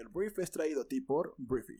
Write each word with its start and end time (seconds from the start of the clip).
El 0.00 0.08
brief 0.08 0.38
es 0.38 0.50
traído 0.50 0.80
a 0.80 0.88
ti 0.88 1.02
por 1.02 1.34
Briefy. 1.36 1.78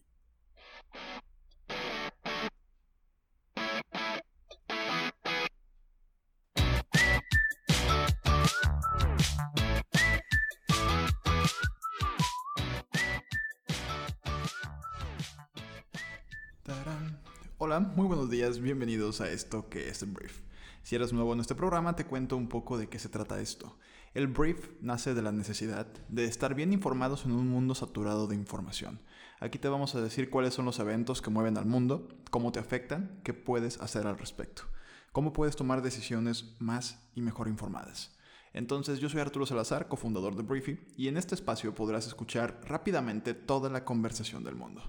Hola, 17.57 17.81
muy 17.81 18.07
buenos 18.07 18.29
días, 18.29 18.61
bienvenidos 18.61 19.23
a 19.23 19.31
esto 19.31 19.71
que 19.71 19.89
es 19.89 20.13
Brief. 20.13 20.41
Si 20.83 20.95
eres 20.95 21.15
nuevo 21.15 21.33
en 21.33 21.41
este 21.41 21.55
programa, 21.55 21.97
te 21.97 22.05
cuento 22.05 22.37
un 22.37 22.51
poco 22.51 22.77
de 22.77 22.91
qué 22.91 22.99
se 22.99 23.09
trata 23.09 23.41
esto. 23.41 23.79
El 24.13 24.27
brief 24.27 24.71
nace 24.81 25.15
de 25.15 25.23
la 25.23 25.31
necesidad 25.31 25.87
de 26.09 26.25
estar 26.25 26.57
bien 26.57 26.73
informados 26.73 27.27
en 27.27 27.31
un 27.31 27.47
mundo 27.47 27.77
saturado 27.77 28.27
de 28.27 28.35
información. 28.35 29.01
Aquí 29.39 29.61
te 29.61 29.69
vamos 29.69 29.95
a 29.95 30.01
decir 30.01 30.31
cuáles 30.31 30.53
son 30.53 30.65
los 30.65 30.81
eventos 30.81 31.23
que 31.23 31.31
mueven 31.31 31.57
al 31.57 31.67
mundo, 31.67 32.09
cómo 32.33 32.51
te 32.51 32.59
afectan, 32.59 33.21
qué 33.23 33.35
puedes 33.35 33.81
hacer 33.81 34.09
al 34.09 34.19
respecto, 34.19 34.65
cómo 35.13 35.33
puedes 35.33 35.55
tomar 35.55 35.81
decisiones 35.81 36.57
más 36.59 37.09
y 37.15 37.23
mejor 37.23 37.47
informadas. 37.47 38.19
Entonces, 38.53 38.99
yo 38.99 39.09
soy 39.09 39.21
Arturo 39.21 39.47
Salazar, 39.47 39.87
cofundador 39.87 40.35
de 40.35 40.43
Briefy, 40.43 40.81
y 40.97 41.07
en 41.07 41.17
este 41.17 41.37
espacio 41.37 41.73
podrás 41.73 42.09
escuchar 42.09 42.63
rápidamente 42.65 43.33
toda 43.33 43.71
la 43.71 43.85
conversación 43.85 44.43
del 44.43 44.57
mundo. 44.57 44.83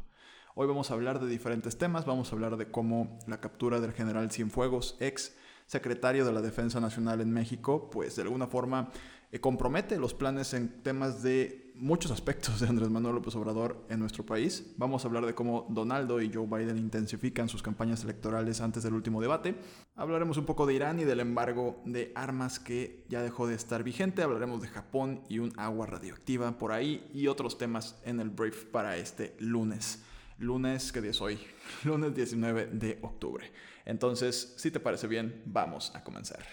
Hoy 0.56 0.66
vamos 0.66 0.90
a 0.90 0.96
hablar 0.96 1.20
de 1.20 1.30
diferentes 1.30 1.78
temas, 1.78 2.06
vamos 2.06 2.32
a 2.32 2.36
hablar 2.36 2.58
de 2.58 2.72
cómo 2.72 3.20
la 3.28 3.40
captura 3.40 3.80
del 3.80 3.94
general 3.94 4.32
Cienfuegos, 4.32 4.98
ex 5.00 5.36
secretario 5.72 6.26
de 6.26 6.34
la 6.34 6.42
Defensa 6.42 6.82
Nacional 6.82 7.22
en 7.22 7.32
México, 7.32 7.90
pues 7.90 8.18
de 8.18 8.24
alguna 8.24 8.48
forma 8.48 8.92
eh, 9.32 9.40
compromete 9.40 9.98
los 9.98 10.14
planes 10.14 10.54
en 10.54 10.68
temas 10.84 11.24
de 11.24 11.72
muchos 11.76 12.12
aspectos 12.12 12.60
de 12.60 12.68
Andrés 12.68 12.90
Manuel 12.90 13.16
López 13.16 13.34
Obrador 13.38 13.86
en 13.88 14.02
nuestro 14.02 14.26
país. 14.26 14.74
Vamos 14.76 15.06
a 15.06 15.08
hablar 15.08 15.26
de 15.26 15.34
cómo 15.34 15.66
Donaldo 15.70 16.22
y 16.22 16.30
Joe 16.30 16.46
Biden 16.46 16.78
intensifican 16.78 17.48
sus 17.48 17.64
campañas 17.64 18.04
electorales 18.04 18.60
antes 18.60 18.84
del 18.84 18.96
último 18.96 19.22
debate. 19.22 19.56
Hablaremos 19.96 20.36
un 20.36 20.46
poco 20.46 20.66
de 20.66 20.74
Irán 20.74 21.00
y 21.00 21.06
del 21.06 21.22
embargo 21.22 21.82
de 21.86 22.12
armas 22.16 22.60
que 22.60 23.06
ya 23.08 23.22
dejó 23.22 23.48
de 23.48 23.56
estar 23.56 23.82
vigente. 23.82 24.24
Hablaremos 24.24 24.62
de 24.62 24.68
Japón 24.68 25.22
y 25.30 25.40
un 25.40 25.54
agua 25.56 25.86
radioactiva 25.86 26.58
por 26.58 26.74
ahí 26.74 27.10
y 27.14 27.28
otros 27.28 27.58
temas 27.58 27.98
en 28.04 28.20
el 28.20 28.30
brief 28.30 28.66
para 28.66 28.98
este 28.98 29.38
lunes 29.40 30.04
lunes, 30.42 30.92
¿qué 30.92 31.02
día 31.02 31.12
es 31.12 31.22
hoy? 31.22 31.40
Lunes 31.84 32.16
19 32.16 32.70
de 32.74 32.98
octubre. 33.04 33.52
Entonces, 33.86 34.54
si 34.58 34.72
te 34.72 34.80
parece 34.80 35.08
bien, 35.08 35.44
vamos 35.46 35.92
a 35.96 36.04
comenzar. 36.04 36.44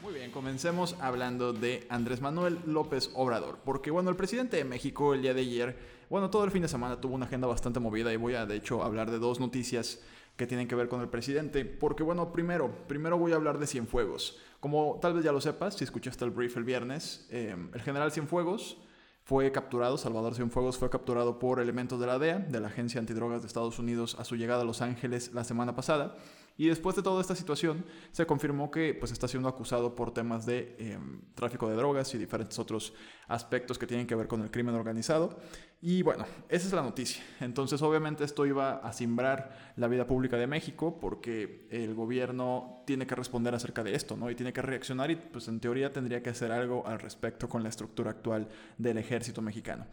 Muy 0.00 0.14
bien, 0.14 0.30
comencemos 0.30 0.96
hablando 1.00 1.52
de 1.52 1.86
Andrés 1.90 2.20
Manuel 2.20 2.60
López 2.66 3.10
Obrador, 3.14 3.58
porque 3.64 3.90
bueno, 3.90 4.10
el 4.10 4.16
presidente 4.16 4.56
de 4.56 4.64
México 4.64 5.12
el 5.12 5.22
día 5.22 5.34
de 5.34 5.40
ayer, 5.40 5.97
bueno, 6.10 6.30
todo 6.30 6.44
el 6.44 6.50
fin 6.50 6.62
de 6.62 6.68
semana 6.68 7.00
tuvo 7.00 7.14
una 7.14 7.26
agenda 7.26 7.46
bastante 7.46 7.80
movida 7.80 8.12
y 8.12 8.16
voy 8.16 8.34
a 8.34 8.46
de 8.46 8.56
hecho 8.56 8.82
hablar 8.82 9.10
de 9.10 9.18
dos 9.18 9.40
noticias 9.40 10.00
que 10.36 10.46
tienen 10.46 10.68
que 10.68 10.76
ver 10.76 10.88
con 10.88 11.00
el 11.00 11.08
presidente, 11.08 11.64
porque 11.64 12.04
bueno, 12.04 12.32
primero, 12.32 12.70
primero 12.86 13.18
voy 13.18 13.32
a 13.32 13.34
hablar 13.34 13.58
de 13.58 13.66
Cienfuegos. 13.66 14.38
Como 14.60 14.98
tal 15.02 15.14
vez 15.14 15.24
ya 15.24 15.32
lo 15.32 15.40
sepas, 15.40 15.74
si 15.74 15.84
escuchaste 15.84 16.24
el 16.24 16.30
brief 16.30 16.56
el 16.56 16.64
viernes, 16.64 17.26
eh, 17.30 17.56
el 17.74 17.82
general 17.82 18.12
Cienfuegos 18.12 18.78
fue 19.28 19.52
capturado, 19.52 19.98
Salvador 19.98 20.34
Cienfuegos 20.34 20.78
fue 20.78 20.88
capturado 20.88 21.38
por 21.38 21.60
elementos 21.60 22.00
de 22.00 22.06
la 22.06 22.18
DEA, 22.18 22.38
de 22.38 22.60
la 22.60 22.68
Agencia 22.68 22.98
Antidrogas 22.98 23.42
de 23.42 23.48
Estados 23.48 23.78
Unidos, 23.78 24.16
a 24.18 24.24
su 24.24 24.36
llegada 24.36 24.62
a 24.62 24.64
Los 24.64 24.80
Ángeles 24.80 25.34
la 25.34 25.44
semana 25.44 25.74
pasada. 25.74 26.16
Y 26.56 26.66
después 26.66 26.96
de 26.96 27.02
toda 27.02 27.20
esta 27.20 27.36
situación, 27.36 27.84
se 28.10 28.26
confirmó 28.26 28.70
que 28.70 28.92
pues, 28.92 29.12
está 29.12 29.28
siendo 29.28 29.48
acusado 29.48 29.94
por 29.94 30.12
temas 30.12 30.44
de 30.44 30.74
em, 30.78 31.20
tráfico 31.34 31.68
de 31.68 31.76
drogas 31.76 32.12
y 32.14 32.18
diferentes 32.18 32.58
otros 32.58 32.94
aspectos 33.28 33.78
que 33.78 33.86
tienen 33.86 34.08
que 34.08 34.16
ver 34.16 34.26
con 34.26 34.42
el 34.42 34.50
crimen 34.50 34.74
organizado. 34.74 35.38
Y 35.80 36.02
bueno, 36.02 36.24
esa 36.48 36.66
es 36.66 36.72
la 36.72 36.82
noticia. 36.82 37.22
Entonces, 37.40 37.80
obviamente, 37.82 38.24
esto 38.24 38.44
iba 38.44 38.78
a 38.78 38.92
simbrar 38.92 39.72
la 39.76 39.86
vida 39.86 40.08
pública 40.08 40.36
de 40.36 40.48
México 40.48 40.98
porque 41.00 41.68
el 41.70 41.94
gobierno 41.94 42.82
tiene 42.84 43.06
que 43.06 43.14
responder 43.14 43.54
acerca 43.54 43.84
de 43.84 43.94
esto, 43.94 44.16
¿no? 44.16 44.28
Y 44.28 44.34
tiene 44.34 44.52
que 44.52 44.60
reaccionar 44.60 45.10
y, 45.12 45.16
pues, 45.16 45.46
en 45.46 45.60
teoría, 45.60 45.92
tendría 45.92 46.20
que 46.20 46.30
hacer 46.30 46.50
algo 46.50 46.84
al 46.84 46.98
respecto 46.98 47.48
con 47.48 47.62
la 47.62 47.68
estructura 47.68 48.10
actual 48.10 48.48
del 48.76 48.98
ejército 48.98 49.40
mexicano. 49.40 49.86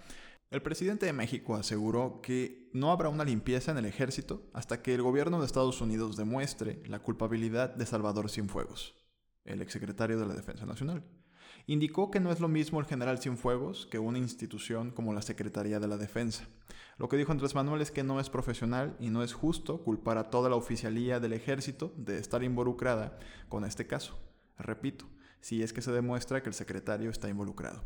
El 0.50 0.64
presidente 0.64 1.06
de 1.06 1.14
México 1.14 1.56
aseguró 1.56 2.20
que 2.22 2.70
no 2.74 2.92
habrá 2.92 3.10
una 3.10 3.24
limpieza 3.24 3.72
en 3.72 3.78
el 3.78 3.86
ejército 3.86 4.50
hasta 4.54 4.82
que 4.82 4.96
el 4.96 5.04
gobierno 5.04 5.40
de 5.40 5.46
Estados 5.46 5.82
Unidos 5.82 6.18
demuestre 6.18 6.82
la 6.88 7.00
culpabilidad 7.00 7.76
de 7.76 7.86
Salvador 7.86 8.30
Cienfuegos, 8.30 8.96
el 9.44 9.62
exsecretario 9.62 10.20
de 10.20 10.26
la 10.26 10.34
Defensa 10.34 10.66
Nacional. 10.66 11.04
Indicó 11.68 12.12
que 12.12 12.20
no 12.20 12.32
es 12.32 12.40
lo 12.40 12.48
mismo 12.48 12.80
el 12.80 12.86
general 12.86 13.18
Cienfuegos 13.18 13.88
que 13.88 13.98
una 13.98 14.20
institución 14.20 14.92
como 14.92 15.14
la 15.14 15.24
Secretaría 15.24 15.80
de 15.80 15.88
la 15.88 15.98
Defensa. 15.98 16.48
Lo 16.98 17.10
que 17.10 17.18
dijo 17.18 17.32
Andrés 17.32 17.56
Manuel 17.56 17.82
es 17.82 17.90
que 17.90 18.04
no 18.04 18.20
es 18.20 18.30
profesional 18.30 18.96
y 19.00 19.10
no 19.10 19.24
es 19.24 19.34
justo 19.34 19.84
culpar 19.84 20.20
a 20.20 20.30
toda 20.30 20.48
la 20.48 20.58
oficialía 20.58 21.20
del 21.20 21.34
ejército 21.34 21.92
de 21.98 22.20
estar 22.20 22.44
involucrada 22.44 23.18
con 23.50 23.66
este 23.66 23.88
caso. 23.88 24.20
Repito, 24.60 25.06
si 25.42 25.64
es 25.64 25.74
que 25.74 25.82
se 25.82 25.92
demuestra 25.92 26.44
que 26.44 26.50
el 26.50 26.56
secretario 26.56 27.10
está 27.10 27.30
involucrado. 27.30 27.84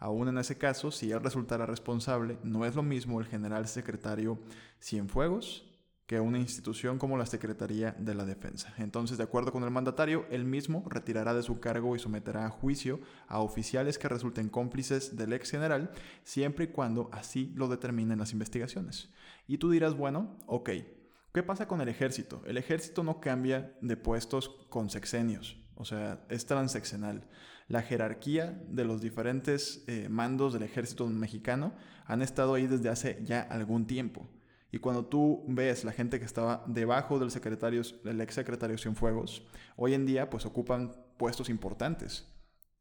Aún 0.00 0.26
en 0.26 0.38
ese 0.38 0.58
caso, 0.58 0.90
si 0.90 1.12
él 1.12 1.22
resultara 1.22 1.66
responsable, 1.66 2.38
no 2.42 2.64
es 2.64 2.74
lo 2.74 2.82
mismo 2.82 3.20
el 3.20 3.26
general 3.26 3.68
secretario 3.68 4.40
Cienfuegos 4.80 5.69
que 6.10 6.18
una 6.18 6.40
institución 6.40 6.98
como 6.98 7.16
la 7.16 7.24
Secretaría 7.24 7.94
de 7.96 8.16
la 8.16 8.24
Defensa. 8.24 8.74
Entonces, 8.78 9.16
de 9.16 9.22
acuerdo 9.22 9.52
con 9.52 9.62
el 9.62 9.70
mandatario, 9.70 10.26
él 10.28 10.44
mismo 10.44 10.82
retirará 10.88 11.34
de 11.34 11.44
su 11.44 11.60
cargo 11.60 11.94
y 11.94 12.00
someterá 12.00 12.46
a 12.46 12.50
juicio 12.50 12.98
a 13.28 13.38
oficiales 13.38 13.96
que 13.96 14.08
resulten 14.08 14.48
cómplices 14.48 15.16
del 15.16 15.32
ex 15.32 15.52
general, 15.52 15.92
siempre 16.24 16.64
y 16.64 16.68
cuando 16.72 17.10
así 17.12 17.52
lo 17.54 17.68
determinen 17.68 18.18
las 18.18 18.32
investigaciones. 18.32 19.08
Y 19.46 19.58
tú 19.58 19.70
dirás, 19.70 19.96
bueno, 19.96 20.36
ok, 20.48 20.70
¿qué 21.32 21.44
pasa 21.44 21.68
con 21.68 21.80
el 21.80 21.88
ejército? 21.88 22.42
El 22.44 22.56
ejército 22.56 23.04
no 23.04 23.20
cambia 23.20 23.72
de 23.80 23.96
puestos 23.96 24.48
con 24.68 24.90
sexenios. 24.90 25.58
O 25.76 25.84
sea, 25.84 26.24
es 26.28 26.44
transeccional. 26.44 27.28
La 27.68 27.82
jerarquía 27.82 28.60
de 28.68 28.84
los 28.84 29.00
diferentes 29.00 29.84
eh, 29.86 30.08
mandos 30.10 30.54
del 30.54 30.64
ejército 30.64 31.06
mexicano 31.06 31.72
han 32.04 32.20
estado 32.20 32.54
ahí 32.54 32.66
desde 32.66 32.88
hace 32.88 33.20
ya 33.22 33.42
algún 33.42 33.86
tiempo. 33.86 34.28
Y 34.72 34.78
cuando 34.78 35.04
tú 35.04 35.44
ves 35.48 35.84
la 35.84 35.92
gente 35.92 36.18
que 36.18 36.24
estaba 36.24 36.64
debajo 36.66 37.18
del 37.18 37.30
secretario, 37.30 37.82
del 38.04 38.20
ex 38.20 38.34
secretario 38.34 38.78
Cienfuegos, 38.78 39.42
hoy 39.76 39.94
en 39.94 40.06
día 40.06 40.30
pues 40.30 40.46
ocupan 40.46 40.92
puestos 41.16 41.48
importantes 41.48 42.26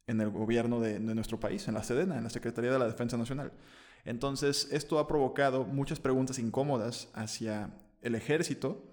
en 0.08 0.22
el 0.22 0.30
gobierno 0.30 0.80
de, 0.80 1.00
de, 1.00 1.16
nuestro 1.16 1.40
país, 1.40 1.68
en 1.68 1.74
la 1.74 1.84
Sedena, 1.84 2.18
en 2.18 2.24
la 2.24 2.30
Secretaría 2.30 2.72
de 2.72 2.80
la 2.80 2.88
Defensa 2.88 3.18
Nacional. 3.18 3.52
Entonces, 4.06 4.70
esto 4.72 4.98
ha 4.98 5.08
provocado 5.08 5.66
muchas 5.66 6.00
preguntas 6.00 6.40
incómodas 6.40 7.10
hacia 7.14 7.72
el 8.02 8.16
ejército 8.16 8.90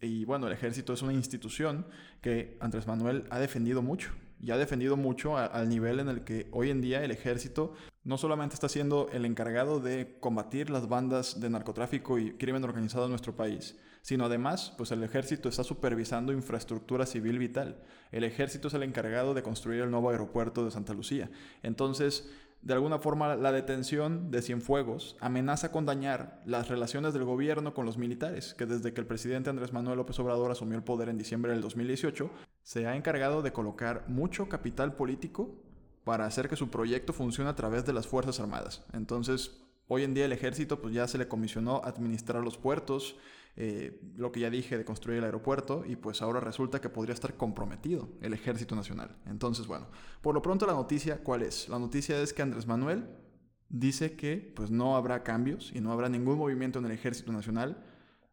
y, 0.00 0.24
bueno, 0.24 0.46
el 0.46 0.52
ejército 0.52 0.92
es 0.92 1.02
una 1.02 1.12
institución 1.12 1.86
que 2.20 2.56
Andrés 2.60 2.86
Manuel 2.86 3.24
ha 3.30 3.38
defendido 3.38 3.82
mucho. 3.82 4.12
Y 4.40 4.52
ha 4.52 4.56
defendido 4.56 4.96
mucho 4.96 5.36
al 5.36 5.68
nivel 5.68 5.98
en 5.98 6.08
el 6.08 6.22
que 6.22 6.46
hoy 6.52 6.70
en 6.70 6.80
día 6.80 7.04
el 7.04 7.10
ejército 7.10 7.74
no 8.08 8.16
solamente 8.16 8.54
está 8.54 8.70
siendo 8.70 9.10
el 9.12 9.26
encargado 9.26 9.80
de 9.80 10.16
combatir 10.18 10.70
las 10.70 10.88
bandas 10.88 11.40
de 11.40 11.50
narcotráfico 11.50 12.18
y 12.18 12.32
crimen 12.38 12.64
organizado 12.64 13.04
en 13.04 13.10
nuestro 13.10 13.36
país, 13.36 13.76
sino 14.00 14.24
además, 14.24 14.72
pues 14.78 14.92
el 14.92 15.02
ejército 15.02 15.50
está 15.50 15.62
supervisando 15.62 16.32
infraestructura 16.32 17.04
civil 17.04 17.38
vital. 17.38 17.82
El 18.10 18.24
ejército 18.24 18.68
es 18.68 18.74
el 18.74 18.82
encargado 18.82 19.34
de 19.34 19.42
construir 19.42 19.82
el 19.82 19.90
nuevo 19.90 20.08
aeropuerto 20.08 20.64
de 20.64 20.70
Santa 20.70 20.94
Lucía. 20.94 21.30
Entonces, 21.62 22.30
de 22.62 22.72
alguna 22.72 22.98
forma 22.98 23.36
la 23.36 23.52
detención 23.52 24.30
de 24.30 24.40
Cienfuegos 24.40 25.18
amenaza 25.20 25.70
con 25.70 25.84
dañar 25.84 26.40
las 26.46 26.68
relaciones 26.68 27.12
del 27.12 27.24
gobierno 27.24 27.74
con 27.74 27.84
los 27.84 27.98
militares, 27.98 28.54
que 28.54 28.64
desde 28.64 28.94
que 28.94 29.02
el 29.02 29.06
presidente 29.06 29.50
Andrés 29.50 29.74
Manuel 29.74 29.98
López 29.98 30.18
Obrador 30.18 30.50
asumió 30.50 30.78
el 30.78 30.82
poder 30.82 31.10
en 31.10 31.18
diciembre 31.18 31.52
del 31.52 31.60
2018, 31.60 32.30
se 32.62 32.86
ha 32.86 32.96
encargado 32.96 33.42
de 33.42 33.52
colocar 33.52 34.04
mucho 34.08 34.48
capital 34.48 34.94
político 34.94 35.67
para 36.08 36.24
hacer 36.24 36.48
que 36.48 36.56
su 36.56 36.70
proyecto 36.70 37.12
funcione 37.12 37.50
a 37.50 37.54
través 37.54 37.84
de 37.84 37.92
las 37.92 38.06
Fuerzas 38.06 38.40
Armadas. 38.40 38.82
Entonces, 38.94 39.50
Hoy 39.90 40.04
en 40.04 40.12
día 40.12 40.26
el 40.26 40.32
ejército 40.32 40.82
pues 40.82 40.92
ya 40.92 41.08
se 41.08 41.16
le 41.16 41.28
comisionó 41.28 41.80
administrar 41.82 42.44
los 42.44 42.58
puertos, 42.58 43.16
eh, 43.56 43.98
lo 44.16 44.30
que 44.30 44.40
ya 44.40 44.50
dije 44.50 44.76
de 44.76 44.84
construir 44.84 45.18
el 45.18 45.24
aeropuerto 45.24 45.82
y 45.86 45.96
pues 45.96 46.20
ahora 46.20 46.40
resulta 46.40 46.82
que 46.82 46.90
podría 46.90 47.14
estar 47.14 47.38
comprometido 47.38 48.10
el 48.20 48.34
ejército 48.34 48.76
nacional. 48.76 49.16
Entonces 49.24 49.66
bueno, 49.66 49.86
por 50.20 50.34
lo 50.34 50.42
pronto 50.42 50.66
la 50.66 50.74
noticia, 50.74 51.24
¿cuál 51.24 51.40
es? 51.40 51.70
La 51.70 51.78
noticia 51.78 52.20
es 52.20 52.34
que 52.34 52.42
Andrés 52.42 52.66
Manuel 52.66 53.08
dice 53.70 54.14
que 54.14 54.52
pues 54.54 54.70
no 54.70 54.94
habrá 54.94 55.22
cambios 55.22 55.72
y 55.74 55.80
no 55.80 55.90
habrá 55.90 56.10
ningún 56.10 56.36
movimiento 56.36 56.78
en 56.78 56.84
el 56.84 56.92
ejército 56.92 57.32
nacional 57.32 57.82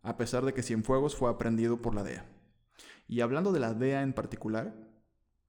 a 0.04 0.18
pesar 0.18 0.44
de 0.44 0.54
que 0.54 0.62
Cienfuegos 0.62 1.16
fue 1.16 1.30
aprendido 1.32 1.82
por 1.82 1.96
la 1.96 2.04
DEA. 2.04 2.26
Y 3.08 3.22
hablando 3.22 3.54
de 3.54 3.62
la 3.62 3.74
DEA 3.74 4.02
en 4.02 4.12
particular, 4.12 4.76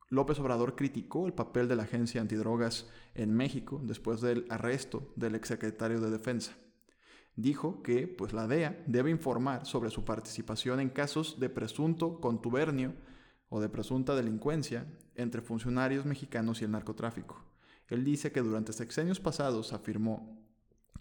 López 0.08 0.38
Obrador 0.38 0.76
criticó 0.76 1.26
el 1.26 1.32
papel 1.32 1.66
de 1.66 1.74
la 1.74 1.82
agencia 1.82 2.20
antidrogas 2.20 2.88
en 3.14 3.34
México 3.34 3.80
después 3.82 4.20
del 4.20 4.46
arresto 4.50 5.12
del 5.16 5.34
exsecretario 5.34 6.00
de 6.00 6.10
Defensa. 6.10 6.52
Dijo 7.34 7.82
que 7.82 8.06
pues, 8.06 8.32
la 8.32 8.46
DEA 8.46 8.82
debe 8.86 9.10
informar 9.10 9.66
sobre 9.66 9.90
su 9.90 10.04
participación 10.04 10.80
en 10.80 10.90
casos 10.90 11.40
de 11.40 11.50
presunto 11.50 12.20
contubernio 12.20 12.94
o 13.48 13.60
de 13.60 13.68
presunta 13.68 14.14
delincuencia 14.14 14.86
entre 15.16 15.42
funcionarios 15.42 16.06
mexicanos 16.06 16.62
y 16.62 16.64
el 16.64 16.70
narcotráfico. 16.70 17.44
Él 17.88 18.04
dice 18.04 18.32
que 18.32 18.42
durante 18.42 18.72
sexenios 18.72 19.20
pasados 19.20 19.72
afirmó 19.72 20.36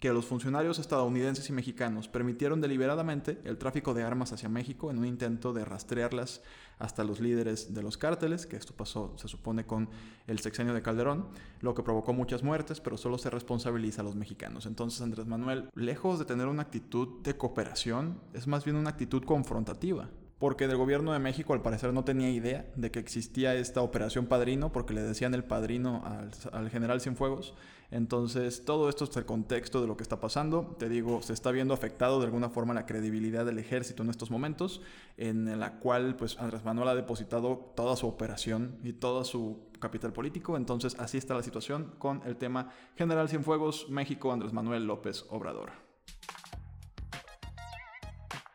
que 0.00 0.12
los 0.12 0.26
funcionarios 0.26 0.78
estadounidenses 0.78 1.48
y 1.48 1.52
mexicanos 1.52 2.08
permitieron 2.08 2.60
deliberadamente 2.60 3.40
el 3.44 3.56
tráfico 3.56 3.94
de 3.94 4.02
armas 4.02 4.32
hacia 4.32 4.48
México 4.48 4.90
en 4.90 4.98
un 4.98 5.06
intento 5.06 5.52
de 5.52 5.64
rastrearlas 5.64 6.42
hasta 6.78 7.04
los 7.04 7.20
líderes 7.20 7.74
de 7.74 7.82
los 7.82 7.96
cárteles, 7.96 8.46
que 8.46 8.56
esto 8.56 8.74
pasó, 8.74 9.14
se 9.16 9.28
supone, 9.28 9.64
con 9.66 9.88
el 10.26 10.38
sexenio 10.38 10.74
de 10.74 10.82
Calderón, 10.82 11.28
lo 11.60 11.74
que 11.74 11.82
provocó 11.82 12.12
muchas 12.12 12.42
muertes, 12.42 12.80
pero 12.80 12.96
solo 12.96 13.18
se 13.18 13.30
responsabiliza 13.30 14.02
a 14.02 14.04
los 14.04 14.14
mexicanos. 14.14 14.66
Entonces 14.66 15.00
Andrés 15.00 15.26
Manuel, 15.26 15.70
lejos 15.74 16.18
de 16.18 16.24
tener 16.24 16.46
una 16.46 16.62
actitud 16.62 17.22
de 17.22 17.36
cooperación, 17.36 18.20
es 18.34 18.46
más 18.46 18.64
bien 18.64 18.76
una 18.76 18.90
actitud 18.90 19.24
confrontativa 19.24 20.08
porque 20.38 20.68
del 20.68 20.76
gobierno 20.76 21.12
de 21.12 21.18
México 21.18 21.54
al 21.54 21.62
parecer 21.62 21.92
no 21.92 22.04
tenía 22.04 22.30
idea 22.30 22.66
de 22.76 22.90
que 22.90 22.98
existía 22.98 23.54
esta 23.54 23.80
operación 23.80 24.26
padrino, 24.26 24.70
porque 24.70 24.92
le 24.92 25.02
decían 25.02 25.32
el 25.32 25.44
padrino 25.44 26.02
al, 26.04 26.30
al, 26.52 26.70
general 26.70 27.00
Cienfuegos. 27.00 27.54
Entonces, 27.90 28.64
todo 28.64 28.88
esto 28.88 29.04
es 29.04 29.16
el 29.16 29.24
contexto 29.24 29.80
de 29.80 29.86
lo 29.86 29.96
que 29.96 30.02
está 30.02 30.20
pasando. 30.20 30.76
Te 30.78 30.88
digo, 30.88 31.22
se 31.22 31.32
está 31.32 31.50
viendo 31.50 31.74
afectado 31.74 32.18
de 32.18 32.26
alguna 32.26 32.48
forma 32.48 32.74
la 32.74 32.86
credibilidad 32.86 33.46
del 33.46 33.58
ejército 33.58 34.02
en 34.02 34.10
estos 34.10 34.30
momentos, 34.30 34.82
en 35.16 35.58
la 35.58 35.78
cual 35.78 36.16
pues 36.16 36.38
Andrés 36.38 36.64
Manuel 36.64 36.88
ha 36.88 36.94
depositado 36.94 37.72
toda 37.76 37.96
su 37.96 38.06
operación 38.06 38.78
y 38.82 38.92
todo 38.92 39.24
su 39.24 39.66
capital 39.78 40.12
político. 40.12 40.56
Entonces, 40.56 40.96
así 40.98 41.18
está 41.18 41.34
la 41.34 41.42
situación 41.42 41.92
con 41.98 42.22
el 42.26 42.36
tema 42.36 42.70
General 42.96 43.28
Cienfuegos, 43.28 43.88
México, 43.88 44.32
Andrés 44.32 44.52
Manuel 44.52 44.86
López 44.86 45.24
Obrador. 45.30 45.85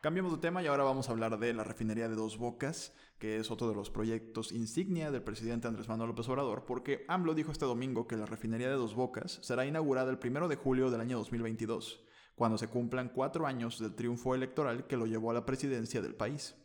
Cambiamos 0.02 0.32
de 0.32 0.38
tema 0.38 0.60
y 0.60 0.66
ahora 0.66 0.82
vamos 0.82 1.08
a 1.08 1.12
hablar 1.12 1.38
de 1.38 1.54
la 1.54 1.62
refinería 1.62 2.08
de 2.08 2.16
Dos 2.16 2.36
Bocas, 2.36 2.92
que 3.20 3.36
es 3.36 3.52
otro 3.52 3.68
de 3.68 3.76
los 3.76 3.88
proyectos 3.88 4.50
insignia 4.50 5.12
del 5.12 5.22
presidente 5.22 5.68
Andrés 5.68 5.88
Manuel 5.88 6.08
López 6.08 6.28
Obrador, 6.28 6.64
porque 6.66 7.04
AMLO 7.06 7.34
dijo 7.34 7.52
este 7.52 7.66
domingo 7.66 8.08
que 8.08 8.16
la 8.16 8.26
refinería 8.26 8.68
de 8.68 8.74
Dos 8.74 8.96
Bocas 8.96 9.38
será 9.42 9.64
inaugurada 9.64 10.10
el 10.10 10.18
1 10.20 10.48
de 10.48 10.56
julio 10.56 10.90
del 10.90 11.02
año 11.02 11.18
2022, 11.18 12.04
cuando 12.34 12.58
se 12.58 12.66
cumplan 12.66 13.10
cuatro 13.10 13.46
años 13.46 13.78
del 13.78 13.94
triunfo 13.94 14.34
electoral 14.34 14.88
que 14.88 14.96
lo 14.96 15.06
llevó 15.06 15.30
a 15.30 15.34
la 15.34 15.46
presidencia 15.46 16.02
del 16.02 16.16
país. 16.16 16.56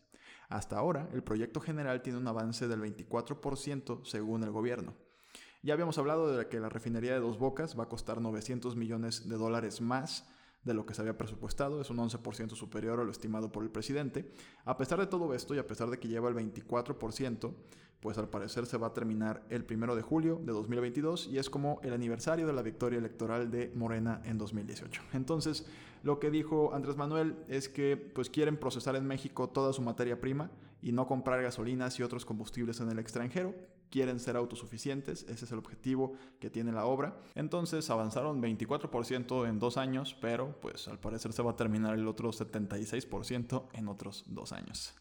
Hasta 0.50 0.80
ahora, 0.80 1.08
el 1.14 1.22
proyecto 1.22 1.62
general 1.62 2.02
tiene 2.02 2.18
un 2.18 2.28
avance 2.28 2.68
del 2.68 2.82
24% 2.82 4.04
según 4.04 4.46
el 4.46 4.50
gobierno. 4.50 4.96
Ya 5.62 5.76
habíamos 5.76 6.00
hablado 6.00 6.36
de 6.36 6.48
que 6.48 6.60
la 6.60 6.70
refinería 6.70 7.14
de 7.14 7.20
Dos 7.20 7.38
Bocas 7.38 7.78
va 7.78 7.84
a 7.84 7.90
costar 7.90 8.20
900 8.20 8.76
millones 8.76 9.30
de 9.30 9.38
dólares 9.38 9.80
más 9.80 10.28
de 10.64 10.74
lo 10.74 10.86
que 10.86 10.94
se 10.94 11.02
había 11.02 11.18
presupuestado, 11.18 11.80
es 11.82 11.90
un 11.90 11.98
11% 11.98 12.56
superior 12.56 13.00
a 13.00 13.04
lo 13.04 13.12
estimado 13.12 13.52
por 13.52 13.64
el 13.64 13.70
presidente. 13.70 14.32
A 14.66 14.78
pesar 14.78 15.00
de 15.00 15.08
todo 15.08 15.34
esto 15.34 15.56
y 15.56 15.60
a 15.60 15.68
pesar 15.68 15.90
de 15.90 16.00
que 16.00 16.08
lleva 16.08 16.30
el 16.30 16.36
24%, 16.36 17.54
pues 18.00 18.18
al 18.18 18.30
parecer 18.30 18.66
se 18.66 18.78
va 18.78 18.88
a 18.88 18.94
terminar 18.94 19.44
el 19.50 19.66
1 19.70 19.96
de 19.96 20.02
julio 20.02 20.40
de 20.44 20.52
2022 20.52 21.28
y 21.28 21.40
es 21.40 21.50
como 21.50 21.80
el 21.84 21.94
aniversario 21.94 22.46
de 22.46 22.54
la 22.54 22.62
victoria 22.62 23.00
electoral 23.00 23.50
de 23.50 23.72
Morena 23.76 24.22
en 24.26 24.38
2018. 24.38 25.02
Entonces, 25.14 25.66
lo 26.04 26.20
que 26.20 26.30
dijo 26.30 26.74
Andrés 26.74 26.96
Manuel 26.96 27.36
es 27.48 27.70
que 27.70 27.98
pues 27.98 28.30
quieren 28.30 28.58
procesar 28.58 28.96
en 28.96 29.08
México 29.08 29.50
toda 29.50 29.74
su 29.74 29.82
materia 29.82 30.22
prima 30.22 30.52
y 30.82 30.92
no 30.92 31.08
comprar 31.08 31.42
gasolinas 31.42 32.00
y 32.00 32.04
otros 32.04 32.24
combustibles 32.24 32.80
en 32.82 32.90
el 32.90 33.00
extranjero, 33.00 33.56
quieren 33.90 34.20
ser 34.20 34.36
autosuficientes, 34.36 35.24
ese 35.24 35.46
es 35.46 35.52
el 35.52 35.60
objetivo 35.60 36.14
que 36.40 36.50
tiene 36.50 36.72
la 36.72 36.86
obra. 36.86 37.18
Entonces 37.36 37.90
avanzaron 37.90 38.42
24% 38.42 39.48
en 39.48 39.60
dos 39.60 39.78
años, 39.78 40.16
pero 40.22 40.60
pues 40.62 40.88
al 40.88 41.00
parecer 41.00 41.34
se 41.34 41.42
va 41.42 41.52
a 41.52 41.56
terminar 41.56 41.94
el 41.94 42.08
otro 42.08 42.32
76% 42.32 43.68
en 43.74 43.88
otros 43.88 44.24
dos 44.28 44.52
años. 44.52 44.96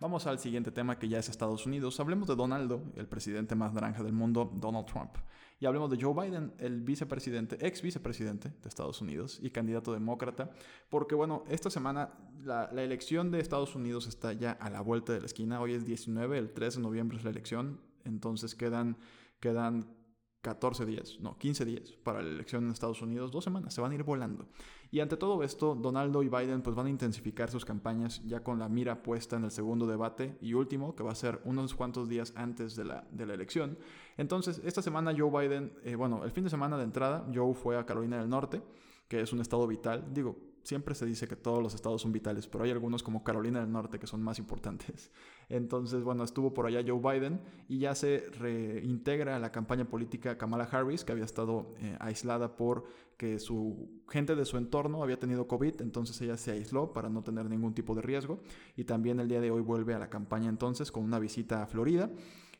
Vamos 0.00 0.26
al 0.26 0.38
siguiente 0.38 0.70
tema 0.70 0.98
que 0.98 1.08
ya 1.08 1.18
es 1.18 1.28
Estados 1.28 1.66
Unidos. 1.66 2.00
Hablemos 2.00 2.26
de 2.26 2.34
Donaldo, 2.34 2.82
el 2.96 3.06
presidente 3.06 3.54
más 3.54 3.74
naranja 3.74 4.02
del 4.02 4.14
mundo, 4.14 4.50
Donald 4.54 4.86
Trump. 4.86 5.10
Y 5.60 5.66
hablemos 5.66 5.90
de 5.90 5.98
Joe 6.00 6.14
Biden, 6.14 6.54
el 6.58 6.80
vicepresidente, 6.80 7.58
ex 7.64 7.82
vicepresidente 7.82 8.48
de 8.48 8.68
Estados 8.68 9.02
Unidos 9.02 9.38
y 9.42 9.50
candidato 9.50 9.92
demócrata. 9.92 10.50
Porque 10.88 11.14
bueno, 11.14 11.44
esta 11.48 11.68
semana 11.68 12.14
la, 12.42 12.70
elección 12.82 13.30
de 13.30 13.40
Estados 13.40 13.74
Unidos 13.74 14.06
está 14.06 14.32
ya 14.32 14.52
a 14.52 14.70
la 14.70 14.80
vuelta 14.80 15.12
de 15.12 15.20
la 15.20 15.26
esquina. 15.26 15.60
Hoy 15.60 15.74
es 15.74 15.84
19, 15.84 16.38
el 16.38 16.52
3 16.52 16.76
de 16.76 16.80
noviembre 16.80 17.18
es 17.18 17.24
la 17.24 17.30
elección. 17.30 17.78
Entonces 18.04 18.54
quedan, 18.54 18.96
quedan 19.38 19.94
14 20.40 20.86
días, 20.86 21.18
no, 21.20 21.36
15 21.36 21.66
días 21.66 21.92
para 22.02 22.22
la 22.22 22.30
elección 22.30 22.64
en 22.64 22.70
Estados 22.70 23.02
Unidos, 23.02 23.30
dos 23.30 23.44
semanas, 23.44 23.74
se 23.74 23.82
van 23.82 23.92
a 23.92 23.94
ir 23.94 24.02
volando. 24.02 24.48
Y 24.92 24.98
ante 25.00 25.16
todo 25.16 25.42
esto, 25.44 25.76
Donaldo 25.76 26.22
y 26.22 26.28
Biden 26.28 26.62
pues 26.62 26.74
van 26.74 26.86
a 26.86 26.90
intensificar 26.90 27.48
sus 27.48 27.64
campañas 27.64 28.22
ya 28.24 28.42
con 28.42 28.58
la 28.58 28.68
mira 28.68 29.02
puesta 29.02 29.36
en 29.36 29.44
el 29.44 29.52
segundo 29.52 29.86
debate 29.86 30.36
y 30.40 30.54
último, 30.54 30.96
que 30.96 31.04
va 31.04 31.12
a 31.12 31.14
ser 31.14 31.40
unos 31.44 31.74
cuantos 31.74 32.08
días 32.08 32.32
antes 32.36 32.74
de 32.74 32.84
la, 32.84 33.04
de 33.12 33.26
la 33.26 33.34
elección. 33.34 33.78
Entonces, 34.16 34.60
esta 34.64 34.82
semana 34.82 35.14
Joe 35.16 35.30
Biden, 35.30 35.72
eh, 35.84 35.94
bueno, 35.94 36.24
el 36.24 36.32
fin 36.32 36.42
de 36.42 36.50
semana 36.50 36.76
de 36.76 36.84
entrada, 36.84 37.24
Joe 37.32 37.54
fue 37.54 37.78
a 37.78 37.86
Carolina 37.86 38.18
del 38.18 38.28
Norte, 38.28 38.62
que 39.06 39.20
es 39.20 39.32
un 39.32 39.40
estado 39.40 39.66
vital, 39.66 40.12
digo, 40.12 40.36
siempre 40.62 40.94
se 40.94 41.06
dice 41.06 41.26
que 41.26 41.36
todos 41.36 41.62
los 41.62 41.74
estados 41.74 42.02
son 42.02 42.12
vitales, 42.12 42.46
pero 42.46 42.64
hay 42.64 42.70
algunos 42.70 43.02
como 43.02 43.24
Carolina 43.24 43.60
del 43.60 43.72
Norte 43.72 43.98
que 43.98 44.06
son 44.06 44.22
más 44.22 44.38
importantes. 44.38 45.10
Entonces, 45.48 46.02
bueno, 46.02 46.24
estuvo 46.24 46.54
por 46.54 46.66
allá 46.66 46.82
Joe 46.86 47.00
Biden 47.00 47.40
y 47.68 47.78
ya 47.78 47.94
se 47.94 48.30
reintegra 48.38 49.36
a 49.36 49.38
la 49.38 49.50
campaña 49.50 49.84
política 49.84 50.38
Kamala 50.38 50.64
Harris, 50.64 51.04
que 51.04 51.12
había 51.12 51.24
estado 51.24 51.74
eh, 51.78 51.96
aislada 52.00 52.56
por 52.56 52.84
que 53.16 53.38
su 53.38 54.02
gente 54.08 54.34
de 54.34 54.44
su 54.46 54.56
entorno 54.56 55.02
había 55.02 55.18
tenido 55.18 55.46
COVID, 55.46 55.82
entonces 55.82 56.18
ella 56.22 56.38
se 56.38 56.52
aisló 56.52 56.92
para 56.94 57.10
no 57.10 57.22
tener 57.22 57.50
ningún 57.50 57.74
tipo 57.74 57.94
de 57.94 58.02
riesgo. 58.02 58.40
Y 58.76 58.84
también 58.84 59.20
el 59.20 59.28
día 59.28 59.40
de 59.40 59.50
hoy 59.50 59.60
vuelve 59.60 59.94
a 59.94 59.98
la 59.98 60.08
campaña 60.08 60.48
entonces 60.48 60.90
con 60.90 61.04
una 61.04 61.18
visita 61.18 61.62
a 61.62 61.66
Florida. 61.66 62.10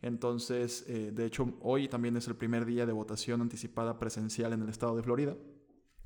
Entonces, 0.02 0.84
eh, 0.88 1.12
de 1.14 1.26
hecho, 1.26 1.54
hoy 1.60 1.88
también 1.88 2.16
es 2.16 2.26
el 2.28 2.34
primer 2.34 2.64
día 2.64 2.86
de 2.86 2.92
votación 2.92 3.40
anticipada 3.40 3.98
presencial 3.98 4.52
en 4.52 4.62
el 4.62 4.68
estado 4.68 4.96
de 4.96 5.02
Florida. 5.02 5.36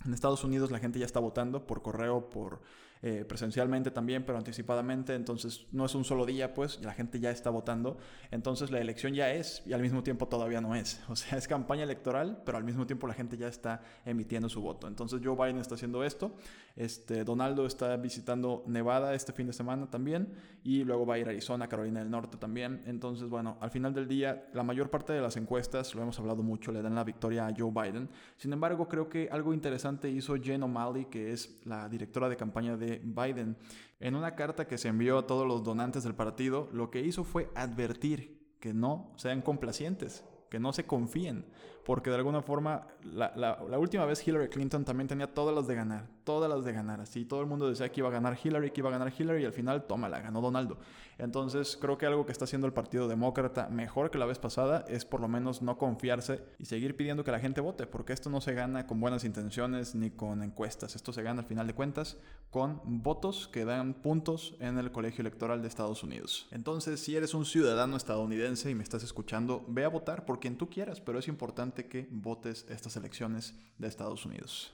En 0.04 0.12
Estados 0.12 0.44
Unidos 0.44 0.70
la 0.70 0.78
gente 0.78 0.98
ya 0.98 1.06
está 1.06 1.20
votando 1.20 1.66
por 1.66 1.82
correo, 1.82 2.28
por 2.30 2.60
eh, 3.02 3.24
presencialmente 3.28 3.90
también, 3.90 4.24
pero 4.24 4.38
anticipadamente, 4.38 5.14
entonces 5.14 5.66
no 5.72 5.84
es 5.84 5.94
un 5.94 6.04
solo 6.04 6.24
día, 6.24 6.54
pues 6.54 6.80
la 6.82 6.94
gente 6.94 7.20
ya 7.20 7.30
está 7.30 7.50
votando, 7.50 7.98
entonces 8.30 8.70
la 8.70 8.80
elección 8.80 9.12
ya 9.12 9.32
es 9.32 9.62
y 9.66 9.74
al 9.74 9.82
mismo 9.82 10.02
tiempo 10.02 10.26
todavía 10.28 10.60
no 10.60 10.74
es. 10.74 11.02
O 11.14 11.16
sea, 11.16 11.38
es 11.38 11.46
campaña 11.46 11.84
electoral, 11.84 12.42
pero 12.44 12.58
al 12.58 12.64
mismo 12.64 12.86
tiempo 12.86 13.06
la 13.06 13.14
gente 13.14 13.36
ya 13.36 13.46
está 13.46 13.82
emitiendo 14.04 14.48
su 14.48 14.60
voto. 14.60 14.88
Entonces 14.88 15.20
Joe 15.22 15.36
Biden 15.36 15.58
está 15.58 15.76
haciendo 15.76 16.02
esto, 16.02 16.34
este, 16.76 17.24
Donaldo 17.24 17.66
está 17.66 17.96
visitando 17.96 18.64
Nevada 18.66 19.14
este 19.14 19.32
fin 19.32 19.46
de 19.46 19.52
semana 19.52 19.88
también 19.90 20.32
y 20.64 20.82
luego 20.82 21.06
va 21.06 21.14
a 21.14 21.18
ir 21.18 21.26
a 21.28 21.30
Arizona, 21.30 21.68
Carolina 21.68 22.00
del 22.00 22.10
Norte 22.10 22.36
también. 22.36 22.80
Entonces, 22.86 23.28
bueno, 23.28 23.58
al 23.60 23.70
final 23.70 23.92
del 23.94 24.08
día, 24.08 24.48
la 24.54 24.62
mayor 24.62 24.90
parte 24.90 25.12
de 25.12 25.20
las 25.20 25.36
encuestas, 25.36 25.94
lo 25.94 26.02
hemos 26.02 26.18
hablado 26.18 26.42
mucho, 26.42 26.72
le 26.72 26.82
dan 26.82 26.94
la 26.94 27.04
victoria 27.04 27.46
a 27.46 27.54
Joe 27.56 27.70
Biden. 27.70 28.08
Sin 28.36 28.52
embargo, 28.52 28.88
creo 28.88 29.08
que 29.08 29.28
algo 29.30 29.52
interesante 29.52 30.08
hizo 30.10 30.34
Jen 30.36 30.62
O'Malley, 30.62 31.04
que 31.04 31.32
es 31.32 31.60
la 31.64 31.88
directora 31.88 32.28
de 32.28 32.36
campaña 32.36 32.76
de 32.76 32.83
Biden. 33.04 33.56
En 34.00 34.14
una 34.14 34.34
carta 34.34 34.66
que 34.66 34.78
se 34.78 34.88
envió 34.88 35.18
a 35.18 35.26
todos 35.26 35.46
los 35.46 35.62
donantes 35.62 36.04
del 36.04 36.14
partido, 36.14 36.68
lo 36.72 36.90
que 36.90 37.00
hizo 37.00 37.24
fue 37.24 37.50
advertir 37.54 38.56
que 38.60 38.74
no 38.74 39.12
sean 39.16 39.42
complacientes, 39.42 40.24
que 40.50 40.58
no 40.58 40.72
se 40.72 40.86
confíen, 40.86 41.46
porque 41.84 42.10
de 42.10 42.16
alguna 42.16 42.42
forma 42.42 42.86
la, 43.02 43.58
última 43.78 44.04
vez 44.04 44.26
Hillary 44.26 44.48
Clinton 44.48 44.84
también 44.84 45.08
tenía 45.08 45.32
todas 45.32 45.54
las 45.54 45.66
de 45.66 45.74
ganar, 45.74 46.06
todas 46.24 46.50
las 46.50 46.64
de 46.64 46.72
ganar, 46.72 47.00
así 47.00 47.24
todo 47.24 47.40
el 47.40 47.46
mundo 47.46 47.68
decía 47.68 47.90
que 47.90 48.00
iba 48.00 48.08
a 48.08 48.12
ganar 48.12 48.38
Hillary, 48.42 48.70
que 48.70 48.80
iba 48.80 48.88
a 48.88 48.92
ganar 48.92 49.12
Hillary 49.16 49.42
y 49.42 49.46
al 49.46 49.52
final, 49.52 49.84
toma, 49.84 50.08
la 50.08 50.20
ganó 50.20 50.40
Donaldo. 50.40 50.78
Entonces 51.18 51.78
creo 51.80 51.96
que 51.96 52.06
algo 52.06 52.26
que 52.26 52.32
está 52.32 52.44
haciendo 52.44 52.66
el 52.66 52.72
Partido 52.72 53.06
Demócrata 53.06 53.68
mejor 53.68 54.10
que 54.10 54.18
la 54.18 54.26
vez 54.26 54.38
pasada 54.38 54.84
es 54.88 55.04
por 55.04 55.20
lo 55.20 55.28
menos 55.28 55.62
no 55.62 55.78
confiarse 55.78 56.42
y 56.58 56.64
seguir 56.64 56.96
pidiendo 56.96 57.22
que 57.24 57.30
la 57.30 57.38
gente 57.38 57.60
vote, 57.60 57.86
porque 57.86 58.12
esto 58.12 58.30
no 58.30 58.40
se 58.40 58.54
gana 58.54 58.86
con 58.86 59.00
buenas 59.00 59.24
intenciones 59.24 59.94
ni 59.94 60.10
con 60.10 60.42
encuestas, 60.42 60.96
esto 60.96 61.12
se 61.12 61.22
gana 61.22 61.42
al 61.42 61.46
final 61.46 61.66
de 61.66 61.74
cuentas 61.74 62.16
con 62.50 62.80
votos 62.84 63.48
que 63.48 63.64
dan 63.64 63.94
puntos 63.94 64.54
en 64.60 64.78
el 64.78 64.92
colegio 64.92 65.22
electoral 65.22 65.60
de 65.60 65.66
Estados 65.66 66.04
Unidos. 66.04 66.46
Entonces, 66.52 67.00
si 67.00 67.16
eres 67.16 67.34
un 67.34 67.44
ciudadano 67.44 67.96
estadounidense 67.96 68.70
y 68.70 68.76
me 68.76 68.84
estás 68.84 69.02
escuchando, 69.02 69.64
ve 69.66 69.84
a 69.84 69.88
votar 69.88 70.24
por 70.24 70.38
quien 70.38 70.56
tú 70.56 70.70
quieras, 70.70 71.00
pero 71.00 71.18
es 71.18 71.26
importante 71.26 71.73
que 71.74 72.08
votes 72.10 72.64
estas 72.68 72.96
elecciones 72.96 73.54
de 73.78 73.88
Estados 73.88 74.24
Unidos. 74.24 74.72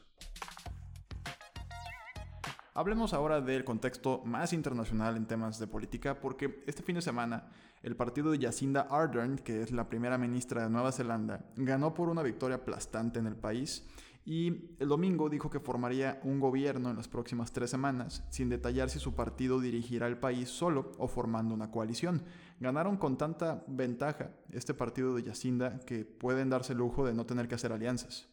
Hablemos 2.75 3.14
ahora 3.14 3.40
del 3.40 3.64
contexto 3.64 4.23
más 4.25 4.52
internacional 4.52 5.16
en 5.16 5.26
temas 5.26 5.59
de 5.59 5.66
política, 5.66 6.21
porque 6.21 6.62
este 6.66 6.83
fin 6.83 6.95
de 6.95 7.02
semana 7.02 7.49
el 7.83 7.97
partido 7.97 8.30
de 8.30 8.38
Jacinda 8.38 8.87
Ardern, 8.90 9.38
que 9.38 9.62
es 9.62 9.73
la 9.73 9.88
primera 9.88 10.19
ministra 10.19 10.62
de 10.62 10.71
Nueva 10.71 10.92
Zelanda, 10.92 11.45
ganó 11.57 11.95
por 11.95 12.09
una 12.09 12.23
victoria 12.23 12.57
aplastante 12.57 13.19
en 13.19 13.26
el 13.26 13.37
país 13.37 13.88
Y 14.25 14.77
el 14.79 14.89
domingo 14.89 15.31
dijo 15.31 15.49
que 15.49 15.61
formaría 15.61 16.21
un 16.25 16.41
gobierno 16.41 16.91
en 16.91 16.97
las 16.97 17.09
próximas 17.09 17.53
tres 17.53 17.71
semanas, 17.71 18.25
sin 18.31 18.49
detallar 18.49 18.91
si 18.91 18.99
su 18.99 19.15
partido 19.15 19.61
dirigirá 19.61 20.07
el 20.07 20.19
país 20.19 20.50
solo 20.50 20.93
o 20.99 21.09
formando 21.09 21.55
una 21.55 21.71
coalición. 21.71 22.23
Ganaron 22.61 22.99
con 22.99 23.17
tanta 23.17 23.65
ventaja 23.67 24.31
este 24.53 24.75
partido 24.75 25.15
de 25.15 25.23
Yacinda 25.23 25.81
que 25.81 26.05
pueden 26.05 26.50
darse 26.50 26.75
el 26.75 26.79
lujo 26.79 27.07
de 27.07 27.15
no 27.15 27.25
tener 27.25 27.49
que 27.49 27.55
hacer 27.55 27.73
alianzas. 27.73 28.29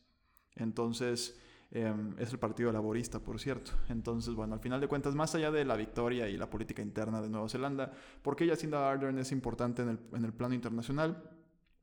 Entonces, 0.55 1.39
em, 1.71 2.13
es 2.17 2.33
el 2.33 2.39
Partido 2.39 2.71
Laborista, 2.71 3.19
por 3.19 3.39
cierto. 3.39 3.71
Entonces, 3.87 4.33
bueno, 4.35 4.55
al 4.55 4.59
final 4.59 4.81
de 4.81 4.87
cuentas, 4.87 5.15
más 5.15 5.35
allá 5.35 5.51
de 5.51 5.63
la 5.63 5.77
victoria 5.77 6.27
y 6.27 6.37
la 6.37 6.49
política 6.49 6.81
interna 6.81 7.21
de 7.21 7.29
Nueva 7.29 7.47
Zelanda, 7.47 7.91
¿por 8.21 8.35
qué 8.35 8.47
Jacinda 8.47 8.89
Ardern 8.89 9.17
es 9.19 9.31
importante 9.31 9.83
en 9.83 9.89
el, 9.89 9.99
en 10.13 10.25
el 10.25 10.33
plano 10.33 10.53
internacional? 10.53 11.31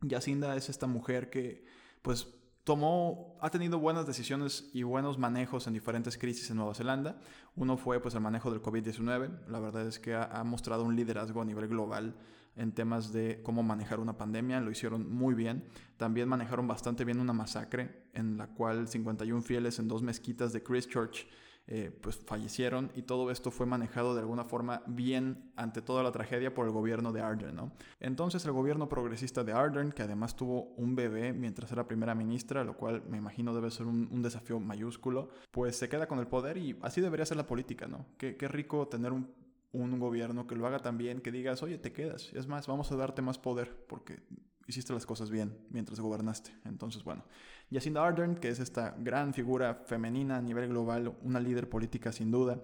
Jacinda 0.08 0.54
es 0.56 0.68
esta 0.68 0.86
mujer 0.86 1.30
que, 1.30 1.64
pues, 2.02 2.28
tomó, 2.64 3.36
ha 3.40 3.50
tenido 3.50 3.78
buenas 3.78 4.06
decisiones 4.06 4.70
y 4.72 4.82
buenos 4.82 5.18
manejos 5.18 5.66
en 5.66 5.74
diferentes 5.74 6.16
crisis 6.16 6.50
en 6.50 6.56
Nueva 6.56 6.74
Zelanda. 6.74 7.20
Uno 7.54 7.76
fue 7.76 8.00
pues 8.00 8.14
el 8.14 8.22
manejo 8.22 8.50
del 8.50 8.62
COVID-19. 8.62 9.46
La 9.48 9.60
verdad 9.60 9.86
es 9.86 9.98
que 9.98 10.14
ha, 10.14 10.42
mostrado 10.44 10.84
un 10.84 10.96
liderazgo 10.96 11.42
a 11.42 11.44
nivel 11.44 11.68
global 11.68 12.16
en 12.56 12.72
temas 12.72 13.12
de 13.12 13.40
cómo 13.42 13.62
manejar 13.62 14.00
una 14.00 14.16
pandemia. 14.16 14.60
Lo 14.60 14.70
hicieron 14.70 15.12
muy 15.12 15.34
bien. 15.34 15.64
También 15.98 16.28
manejaron 16.28 16.66
bastante 16.66 17.04
bien 17.04 17.20
una 17.20 17.34
masacre 17.34 18.06
en 18.14 18.38
la 18.38 18.46
cual 18.46 18.88
51 18.88 19.42
fieles 19.42 19.78
en 19.78 19.86
dos 19.86 20.02
mezquitas 20.02 20.52
de 20.54 20.62
Christchurch 20.62 21.28
eh, 21.66 21.90
pues 22.02 22.16
fallecieron 22.16 22.90
y 22.94 23.02
todo 23.02 23.30
esto 23.30 23.50
fue 23.50 23.64
manejado 23.64 24.14
de 24.14 24.20
alguna 24.20 24.44
forma 24.44 24.82
bien 24.86 25.50
ante 25.56 25.80
toda 25.80 26.02
la 26.02 26.12
tragedia 26.12 26.52
por 26.52 26.66
el 26.66 26.72
gobierno 26.72 27.10
de 27.10 27.22
Ardern, 27.22 27.56
¿no? 27.56 27.72
Entonces 28.00 28.44
el 28.44 28.52
gobierno 28.52 28.86
progresista 28.86 29.44
de 29.44 29.52
Ardern, 29.52 29.92
que 29.92 30.02
además 30.02 30.36
tuvo 30.36 30.74
un 30.76 30.94
bebé 30.94 31.32
mientras 31.32 31.72
era 31.72 31.88
primera 31.88 32.14
ministra, 32.14 32.64
lo 32.64 32.76
cual 32.76 33.02
me 33.08 33.16
imagino 33.16 33.54
debe 33.54 33.70
ser 33.70 33.86
un, 33.86 34.22
desafío 34.22 34.60
mayúsculo, 34.60 35.30
pues 35.50 35.76
se 35.76 35.88
queda 35.88 36.06
con 36.06 36.18
el 36.18 36.26
poder 36.26 36.58
y 36.58 36.78
así 36.82 37.00
debería 37.00 37.24
ser 37.24 37.38
la 37.38 37.46
política, 37.46 37.86
¿no? 37.86 38.04
Qué, 38.18 38.36
rico 38.48 38.88
tener 38.88 39.12
un, 39.12 39.32
un 39.72 39.98
gobierno 39.98 40.46
que 40.46 40.56
lo 40.56 40.66
haga 40.66 40.80
tan 40.80 40.98
bien, 40.98 41.20
que 41.20 41.32
digas, 41.32 41.62
oye, 41.62 41.78
te 41.78 41.92
quedas, 41.92 42.30
es 42.34 42.46
más, 42.46 42.66
vamos 42.66 42.92
a 42.92 42.96
darte 42.96 43.22
más 43.22 43.38
poder, 43.38 43.74
porque 43.86 44.20
hiciste 44.66 44.92
las 44.92 45.06
cosas 45.06 45.30
bien 45.30 45.56
mientras 45.70 46.00
gobernaste. 46.00 46.50
Entonces, 46.64 47.04
bueno, 47.04 47.24
Jacinda 47.70 48.04
Ardern, 48.04 48.36
que 48.36 48.48
es 48.48 48.60
esta 48.60 48.94
gran 48.98 49.34
figura 49.34 49.82
femenina 49.86 50.36
a 50.36 50.42
nivel 50.42 50.68
global, 50.68 51.16
una 51.22 51.40
líder 51.40 51.68
política 51.68 52.12
sin 52.12 52.30
duda, 52.30 52.60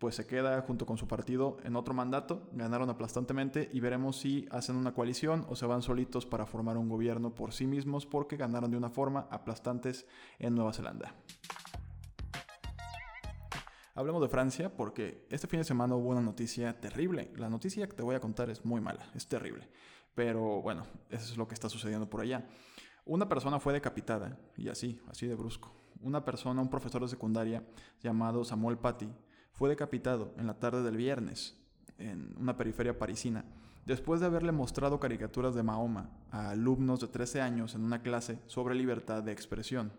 pues 0.00 0.14
se 0.14 0.26
queda 0.26 0.62
junto 0.62 0.86
con 0.86 0.96
su 0.96 1.06
partido 1.06 1.58
en 1.62 1.76
otro 1.76 1.92
mandato, 1.92 2.48
ganaron 2.52 2.88
aplastantemente 2.88 3.68
y 3.70 3.80
veremos 3.80 4.18
si 4.18 4.48
hacen 4.50 4.76
una 4.76 4.94
coalición 4.94 5.44
o 5.50 5.56
se 5.56 5.66
van 5.66 5.82
solitos 5.82 6.24
para 6.24 6.46
formar 6.46 6.78
un 6.78 6.88
gobierno 6.88 7.34
por 7.34 7.52
sí 7.52 7.66
mismos 7.66 8.06
porque 8.06 8.38
ganaron 8.38 8.70
de 8.70 8.78
una 8.78 8.88
forma 8.88 9.28
aplastantes 9.30 10.06
en 10.38 10.54
Nueva 10.54 10.72
Zelanda. 10.72 11.14
Hablemos 13.94 14.22
de 14.22 14.28
Francia 14.28 14.74
porque 14.74 15.26
este 15.28 15.46
fin 15.46 15.60
de 15.60 15.64
semana 15.64 15.94
hubo 15.94 16.08
una 16.08 16.22
noticia 16.22 16.80
terrible. 16.80 17.30
La 17.36 17.50
noticia 17.50 17.86
que 17.86 17.92
te 17.92 18.02
voy 18.02 18.14
a 18.14 18.20
contar 18.20 18.48
es 18.48 18.64
muy 18.64 18.80
mala, 18.80 19.10
es 19.14 19.26
terrible. 19.26 19.68
Pero 20.14 20.62
bueno, 20.62 20.86
eso 21.08 21.32
es 21.32 21.36
lo 21.36 21.46
que 21.48 21.54
está 21.54 21.68
sucediendo 21.68 22.08
por 22.08 22.20
allá. 22.20 22.46
Una 23.04 23.28
persona 23.28 23.58
fue 23.60 23.72
decapitada, 23.72 24.38
y 24.56 24.68
así, 24.68 25.00
así 25.08 25.26
de 25.26 25.34
brusco. 25.34 25.74
Una 26.00 26.24
persona, 26.24 26.62
un 26.62 26.70
profesor 26.70 27.02
de 27.02 27.08
secundaria 27.08 27.64
llamado 28.02 28.44
Samuel 28.44 28.78
Paty, 28.78 29.08
fue 29.52 29.68
decapitado 29.68 30.34
en 30.38 30.46
la 30.46 30.58
tarde 30.58 30.82
del 30.82 30.96
viernes 30.96 31.56
en 31.98 32.34
una 32.38 32.56
periferia 32.56 32.98
parisina, 32.98 33.44
después 33.84 34.20
de 34.20 34.26
haberle 34.26 34.52
mostrado 34.52 35.00
caricaturas 35.00 35.54
de 35.54 35.62
Mahoma 35.62 36.10
a 36.30 36.50
alumnos 36.50 37.00
de 37.00 37.08
13 37.08 37.40
años 37.40 37.74
en 37.74 37.84
una 37.84 38.02
clase 38.02 38.38
sobre 38.46 38.74
libertad 38.74 39.22
de 39.22 39.32
expresión. 39.32 39.92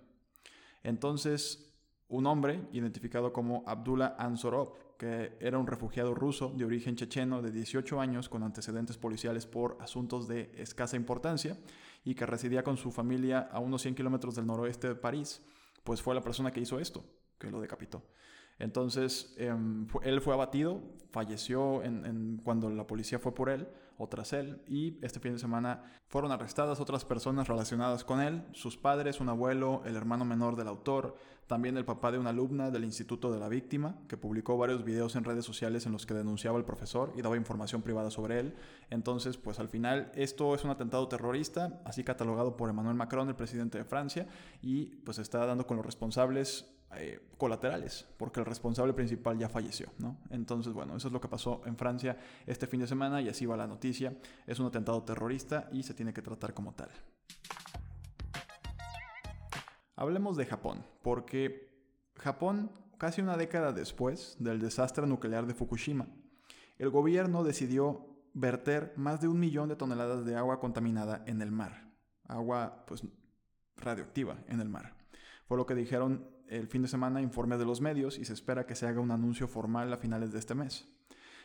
Entonces, 0.83 1.71
un 2.07 2.25
hombre, 2.25 2.67
identificado 2.71 3.31
como 3.31 3.63
Abdullah 3.67 4.15
Ansorov, 4.17 4.73
que 5.01 5.35
era 5.39 5.57
un 5.57 5.65
refugiado 5.65 6.13
ruso 6.13 6.53
de 6.55 6.63
origen 6.63 6.95
checheno 6.95 7.41
de 7.41 7.51
18 7.51 7.99
años 7.99 8.29
con 8.29 8.43
antecedentes 8.43 8.99
policiales 8.99 9.47
por 9.47 9.75
asuntos 9.81 10.27
de 10.27 10.51
escasa 10.55 10.95
importancia 10.95 11.57
y 12.05 12.13
que 12.13 12.27
residía 12.27 12.63
con 12.63 12.77
su 12.77 12.91
familia 12.91 13.49
a 13.51 13.57
unos 13.57 13.81
100 13.81 13.95
kilómetros 13.95 14.35
del 14.35 14.45
noroeste 14.45 14.89
de 14.89 14.93
París, 14.93 15.41
pues 15.83 16.03
fue 16.03 16.13
la 16.13 16.21
persona 16.21 16.51
que 16.51 16.59
hizo 16.59 16.79
esto, 16.79 17.03
que 17.39 17.49
lo 17.49 17.59
decapitó. 17.59 18.03
Entonces, 18.61 19.33
em, 19.37 19.87
él 20.03 20.21
fue 20.21 20.35
abatido, 20.35 20.81
falleció 21.11 21.83
en, 21.83 22.39
cuando 22.43 22.69
la 22.69 22.85
policía 22.85 23.17
fue 23.17 23.33
por 23.33 23.49
él 23.49 23.67
o 23.97 24.07
tras 24.07 24.33
él, 24.33 24.61
y 24.67 25.03
este 25.03 25.19
fin 25.19 25.33
de 25.33 25.39
semana 25.39 25.83
fueron 26.07 26.31
arrestadas 26.31 26.79
otras 26.79 27.03
personas 27.03 27.47
relacionadas 27.47 28.03
con 28.03 28.21
él, 28.21 28.43
sus 28.51 28.77
padres, 28.77 29.19
un 29.19 29.29
abuelo, 29.29 29.81
el 29.85 29.95
hermano 29.95 30.25
menor 30.25 30.55
del 30.55 30.67
autor, 30.67 31.15
también 31.47 31.75
el 31.75 31.85
papá 31.85 32.11
de 32.11 32.19
una 32.19 32.29
alumna 32.29 32.69
del 32.69 32.83
Instituto 32.83 33.31
de 33.31 33.39
la 33.39 33.49
Víctima, 33.49 33.97
que 34.07 34.15
publicó 34.15 34.57
varios 34.57 34.83
videos 34.85 35.15
en 35.15 35.23
redes 35.23 35.43
sociales 35.43 35.85
en 35.87 35.91
los 35.91 36.05
que 36.05 36.13
denunciaba 36.13 36.57
al 36.57 36.65
profesor 36.65 37.13
y 37.17 37.21
daba 37.21 37.37
información 37.37 37.81
privada 37.81 38.11
sobre 38.11 38.39
él. 38.39 38.55
Entonces, 38.89 39.37
pues 39.37 39.59
al 39.59 39.69
final, 39.69 40.11
esto 40.15 40.53
es 40.53 40.63
un 40.63 40.69
atentado 40.69 41.07
terrorista, 41.07 41.81
así 41.83 42.03
catalogado 42.03 42.55
por 42.55 42.69
Emmanuel 42.69 42.95
Macron, 42.95 43.27
el 43.27 43.35
presidente 43.35 43.79
de 43.79 43.85
Francia, 43.85 44.27
y 44.61 44.85
pues 45.03 45.17
está 45.17 45.45
dando 45.45 45.65
con 45.65 45.77
los 45.77 45.85
responsables 45.85 46.80
eh, 46.95 47.19
colaterales, 47.37 48.07
porque 48.17 48.39
el 48.39 48.45
responsable 48.45 48.93
principal 48.93 49.37
ya 49.37 49.49
falleció. 49.49 49.87
Entonces, 50.29 50.73
bueno, 50.73 50.95
eso 50.95 51.07
es 51.07 51.13
lo 51.13 51.21
que 51.21 51.27
pasó 51.27 51.61
en 51.65 51.77
Francia 51.77 52.17
este 52.45 52.67
fin 52.67 52.81
de 52.81 52.87
semana 52.87 53.21
y 53.21 53.29
así 53.29 53.45
va 53.45 53.57
la 53.57 53.67
noticia. 53.67 54.15
Es 54.45 54.59
un 54.59 54.67
atentado 54.67 55.03
terrorista 55.03 55.69
y 55.71 55.83
se 55.83 55.93
tiene 55.93 56.13
que 56.13 56.21
tratar 56.21 56.53
como 56.53 56.73
tal. 56.73 56.89
Hablemos 59.95 60.37
de 60.37 60.45
Japón, 60.45 60.83
porque 61.01 61.69
Japón, 62.15 62.71
casi 62.97 63.21
una 63.21 63.37
década 63.37 63.71
después 63.71 64.35
del 64.39 64.59
desastre 64.59 65.05
nuclear 65.07 65.45
de 65.45 65.53
Fukushima, 65.53 66.07
el 66.77 66.89
gobierno 66.89 67.43
decidió 67.43 68.07
verter 68.33 68.93
más 68.95 69.21
de 69.21 69.27
un 69.27 69.39
millón 69.39 69.69
de 69.69 69.75
toneladas 69.75 70.25
de 70.25 70.35
agua 70.35 70.59
contaminada 70.59 71.23
en 71.27 71.41
el 71.41 71.51
mar, 71.51 71.91
agua 72.27 72.83
pues 72.87 73.03
radioactiva 73.77 74.37
en 74.47 74.61
el 74.61 74.69
mar. 74.69 75.00
Fue 75.51 75.57
lo 75.57 75.65
que 75.65 75.75
dijeron 75.75 76.25
el 76.47 76.69
fin 76.69 76.81
de 76.81 76.87
semana 76.87 77.21
informes 77.21 77.59
de 77.59 77.65
los 77.65 77.81
medios 77.81 78.17
y 78.17 78.23
se 78.23 78.31
espera 78.31 78.65
que 78.65 78.73
se 78.73 78.87
haga 78.87 79.01
un 79.01 79.11
anuncio 79.11 79.49
formal 79.49 79.91
a 79.91 79.97
finales 79.97 80.31
de 80.31 80.39
este 80.39 80.55
mes. 80.55 80.87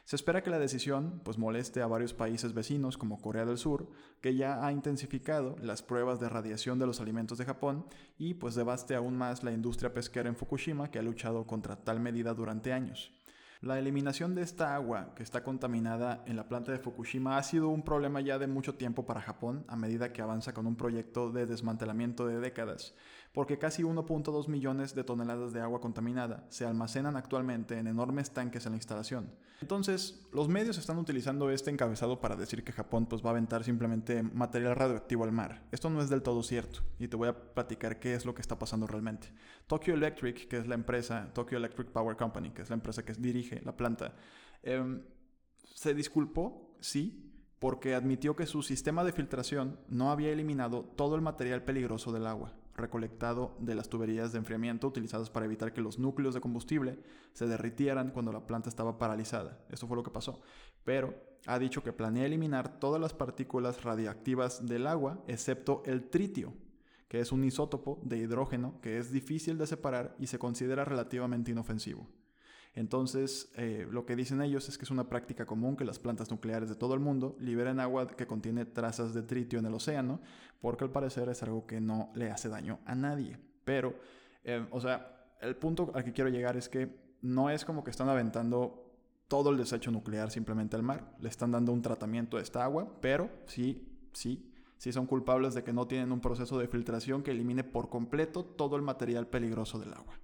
Se 0.05 0.15
espera 0.15 0.45
que 0.45 0.51
la 0.51 0.61
decisión 0.61 1.21
pues 1.25 1.39
moleste 1.39 1.83
a 1.83 1.89
varios 1.89 2.15
países 2.15 2.55
vecinos 2.55 2.99
como 2.99 3.21
Corea 3.21 3.45
del 3.45 3.59
Sur, 3.59 3.91
que 4.21 4.37
ya 4.37 4.65
ha 4.65 4.71
intensificado 4.71 5.57
las 5.61 5.83
pruebas 5.83 6.21
de 6.21 6.29
radiación 6.29 6.79
de 6.79 6.87
los 6.87 7.01
alimentos 7.01 7.37
de 7.39 7.47
Japón 7.47 7.85
y 8.17 8.35
pues 8.35 8.55
devaste 8.55 8.95
aún 8.95 9.19
más 9.19 9.43
la 9.43 9.51
industria 9.51 9.93
pesquera 9.93 10.29
en 10.29 10.37
Fukushima 10.37 10.89
que 10.89 11.01
ha 11.01 11.03
luchado 11.03 11.45
contra 11.45 11.75
tal 11.75 11.99
medida 11.99 12.33
durante 12.33 12.73
años. 12.73 13.11
La 13.63 13.79
eliminación 13.79 14.35
de 14.35 14.43
esta 14.43 14.75
agua 14.75 15.15
que 15.15 15.23
está 15.23 15.43
contaminada 15.43 16.23
en 16.27 16.37
la 16.37 16.47
planta 16.47 16.73
de 16.73 16.79
Fukushima 16.79 17.39
ha 17.39 17.43
sido 17.43 17.71
un 17.71 17.83
problema 17.83 18.21
ya 18.21 18.39
de 18.39 18.47
mucho 18.47 18.75
tiempo 18.75 19.07
para 19.07 19.23
Japón 19.23 19.65
a 19.67 19.77
medida 19.77 20.13
que 20.13 20.21
avanza 20.21 20.53
con 20.53 20.67
un 20.67 20.77
proyecto 20.77 21.33
de 21.33 21.47
desmantelamiento 21.47 22.27
de 22.27 22.39
décadas, 22.39 22.95
porque 23.37 23.59
casi 23.59 23.83
1.2 23.83 24.49
millones 24.49 24.95
de 24.95 25.05
toneladas 25.05 25.52
de 25.52 25.61
agua 25.61 25.78
contaminada 25.78 26.47
se 26.49 26.64
almacenan 26.64 27.19
actualmente 27.19 27.78
en 27.78 27.87
enormes 27.87 28.31
tanques 28.31 28.64
en 28.64 28.73
la 28.73 28.78
instalación. 28.78 29.31
Entonces, 29.61 30.26
los 30.33 30.49
medios 30.49 30.78
están 30.78 30.97
utilizando 30.97 31.50
este 31.50 31.71
encabezado 31.71 32.19
para 32.19 32.35
decir 32.35 32.64
que 32.64 32.73
Japón 32.73 33.05
pues, 33.05 33.23
va 33.23 33.28
a 33.28 33.31
aventar 33.33 33.62
simplemente 33.62 34.23
material 34.23 34.75
radioactivo 34.75 35.25
al 35.25 35.33
mar. 35.33 35.66
Esto 35.71 35.90
no 35.90 36.00
es 36.00 36.09
del 36.09 36.23
todo 36.23 36.43
cierto, 36.43 36.81
y 36.99 37.09
te 37.09 37.16
voy 37.16 37.28
a 37.28 37.52
platicar 37.52 38.00
qué 38.00 38.14
es 38.14 38.25
lo 38.25 38.35
que 38.35 38.40
está 38.40 38.59
pasando 38.59 38.87
realmente. 38.87 39.28
Tokyo 39.66 39.93
Electric, 39.93 40.49
que 40.49 40.57
es 40.57 40.66
la 40.66 40.75
empresa, 40.75 41.31
Tokyo 41.35 41.59
Electric 41.59 41.88
Power 41.88 42.16
Company, 42.16 42.52
que 42.52 42.62
es 42.62 42.71
la 42.71 42.76
empresa 42.76 43.05
que 43.05 43.12
dirige 43.12 43.61
la 43.66 43.76
planta, 43.76 44.14
em, 44.62 45.02
se 45.75 45.93
disculpó, 45.93 46.75
sí, 46.81 47.35
porque 47.59 47.95
admitió 47.95 48.35
que 48.35 48.47
su 48.47 48.62
sistema 48.62 49.05
de 49.05 49.12
filtración 49.12 49.78
no 49.88 50.11
había 50.11 50.31
eliminado 50.31 50.85
todo 50.97 51.16
el 51.16 51.21
material 51.21 51.64
peligroso 51.64 52.12
del 52.12 52.26
agua 52.26 52.55
recolectado 52.76 53.56
de 53.59 53.75
las 53.75 53.88
tuberías 53.88 54.33
de 54.33 54.38
enfriamiento 54.38 54.87
utilizadas 54.87 55.30
para 55.30 55.47
evitar 55.47 55.73
que 55.73 55.80
los 55.80 55.99
núcleos 55.99 56.35
de 56.35 56.40
combustible 56.40 56.99
se 57.33 57.47
derritieran 57.47 58.11
cuando 58.11 58.33
la 58.33 58.47
planta 58.47 58.68
estaba 58.68 58.99
paralizada. 58.99 59.64
Eso 59.71 59.87
fue 59.87 59.97
lo 59.97 60.02
que 60.02 60.11
pasó. 60.11 60.40
Pero 60.85 61.14
ha 61.47 61.59
dicho 61.59 61.83
que 61.83 61.92
planea 61.92 62.26
eliminar 62.26 62.78
todas 62.78 63.00
las 63.00 63.14
partículas 63.14 63.83
radiactivas 63.83 64.66
del 64.66 64.87
agua, 64.87 65.23
excepto 65.26 65.83
el 65.87 66.09
tritio, 66.11 66.54
que 67.09 67.21
es 67.21 67.33
un 67.33 67.45
isótopo 67.45 68.00
de 68.02 68.18
hidrógeno 68.18 68.80
que 68.80 68.99
es 68.99 69.12
difícil 69.12 69.59
de 69.59 69.66
separar 69.66 70.14
y 70.18 70.26
se 70.26 70.38
considera 70.38 70.85
relativamente 70.85 71.50
inofensivo. 71.52 72.09
Entonces, 72.76 73.50
eh, 73.56 73.88
lo 73.90 74.04
que 74.04 74.14
dicen 74.14 74.42
ellos 74.42 74.68
es 74.68 74.76
que 74.76 74.85
es 74.85 74.90
una 74.90 75.09
práctica 75.09 75.47
común 75.47 75.78
que 75.78 75.85
las 75.87 75.99
plantas 75.99 76.30
nucleares 76.30 76.68
de 76.68 76.75
todo 76.75 76.92
el 76.92 77.00
mundo 77.00 77.35
liberen 77.40 77.80
agua 77.80 78.06
que 78.06 78.26
contiene 78.26 78.66
trazas 78.66 79.14
de 79.14 79.23
tritio 79.23 79.59
en 79.59 79.64
el 79.64 79.73
océano, 79.73 80.21
porque 80.61 80.85
al 80.85 80.90
parecer 80.90 81.30
es 81.30 81.42
algo 81.42 81.66
que 81.66 81.80
no 81.80 82.12
le 82.14 82.30
hace 82.30 82.50
daño 82.50 82.78
a 82.85 82.95
nadie. 82.95 83.38
Pero, 83.64 83.95
eh, 84.45 84.66
o 84.71 84.78
sea, 84.78 85.26
el 85.40 85.56
punto 85.56 85.90
al 85.95 86.04
que 86.04 86.12
quiero 86.12 86.28
llegar 86.28 86.59
es 86.59 86.68
que 86.68 86.95
no 87.23 87.49
es 87.49 87.64
como 87.64 87.83
que 87.83 87.90
están 87.90 88.11
aventando 88.11 88.92
todo 89.26 89.49
el 89.50 89.56
desecho 89.56 89.90
nuclear 89.90 90.30
simplemente 90.30 90.76
al 90.76 90.83
mar, 90.83 91.16
le 91.18 91.30
están 91.30 91.52
dando 91.52 91.73
un 91.73 91.80
tratamiento 91.80 92.37
a 92.37 92.42
esta 92.42 92.62
agua, 92.62 92.99
pero 93.00 93.30
sí, 93.47 93.88
sí, 94.12 94.52
si 94.76 94.92
son 94.92 95.06
culpables 95.06 95.54
de 95.54 95.64
que 95.64 95.73
no 95.73 95.87
tienen 95.87 96.12
un 96.12 96.21
proceso 96.21 96.59
de 96.59 96.68
filtración 96.68 97.23
que 97.23 97.30
elimine 97.30 97.64
por 97.64 97.88
completo 97.88 98.45
todo 98.45 98.76
el 98.76 98.83
material 98.83 99.26
peligroso 99.28 99.78
del 99.78 99.95
agua. 99.95 100.14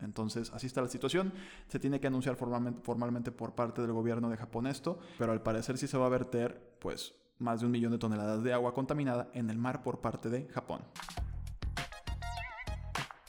Entonces, 0.00 0.50
así 0.52 0.66
está 0.66 0.82
la 0.82 0.88
situación. 0.88 1.32
Se 1.68 1.78
tiene 1.78 2.00
que 2.00 2.06
anunciar 2.06 2.36
formalmente, 2.36 3.32
por 3.32 3.54
parte 3.54 3.82
del 3.82 3.92
gobierno 3.92 4.30
de 4.30 4.36
Japón 4.36 4.66
esto, 4.66 4.98
pero 5.18 5.32
al 5.32 5.42
parecer 5.42 5.78
sí 5.78 5.86
se 5.86 5.98
va 5.98 6.06
a 6.06 6.10
verter, 6.10 6.76
pues, 6.80 7.14
más 7.38 7.60
de 7.60 7.66
un 7.66 7.72
millón 7.72 7.92
de 7.92 7.98
toneladas 7.98 8.42
de 8.42 8.52
agua 8.52 8.74
contaminada 8.74 9.30
en 9.34 9.50
el 9.50 9.58
mar 9.58 9.82
por 9.82 10.00
parte 10.00 10.28
de 10.28 10.48
Japón. 10.48 10.82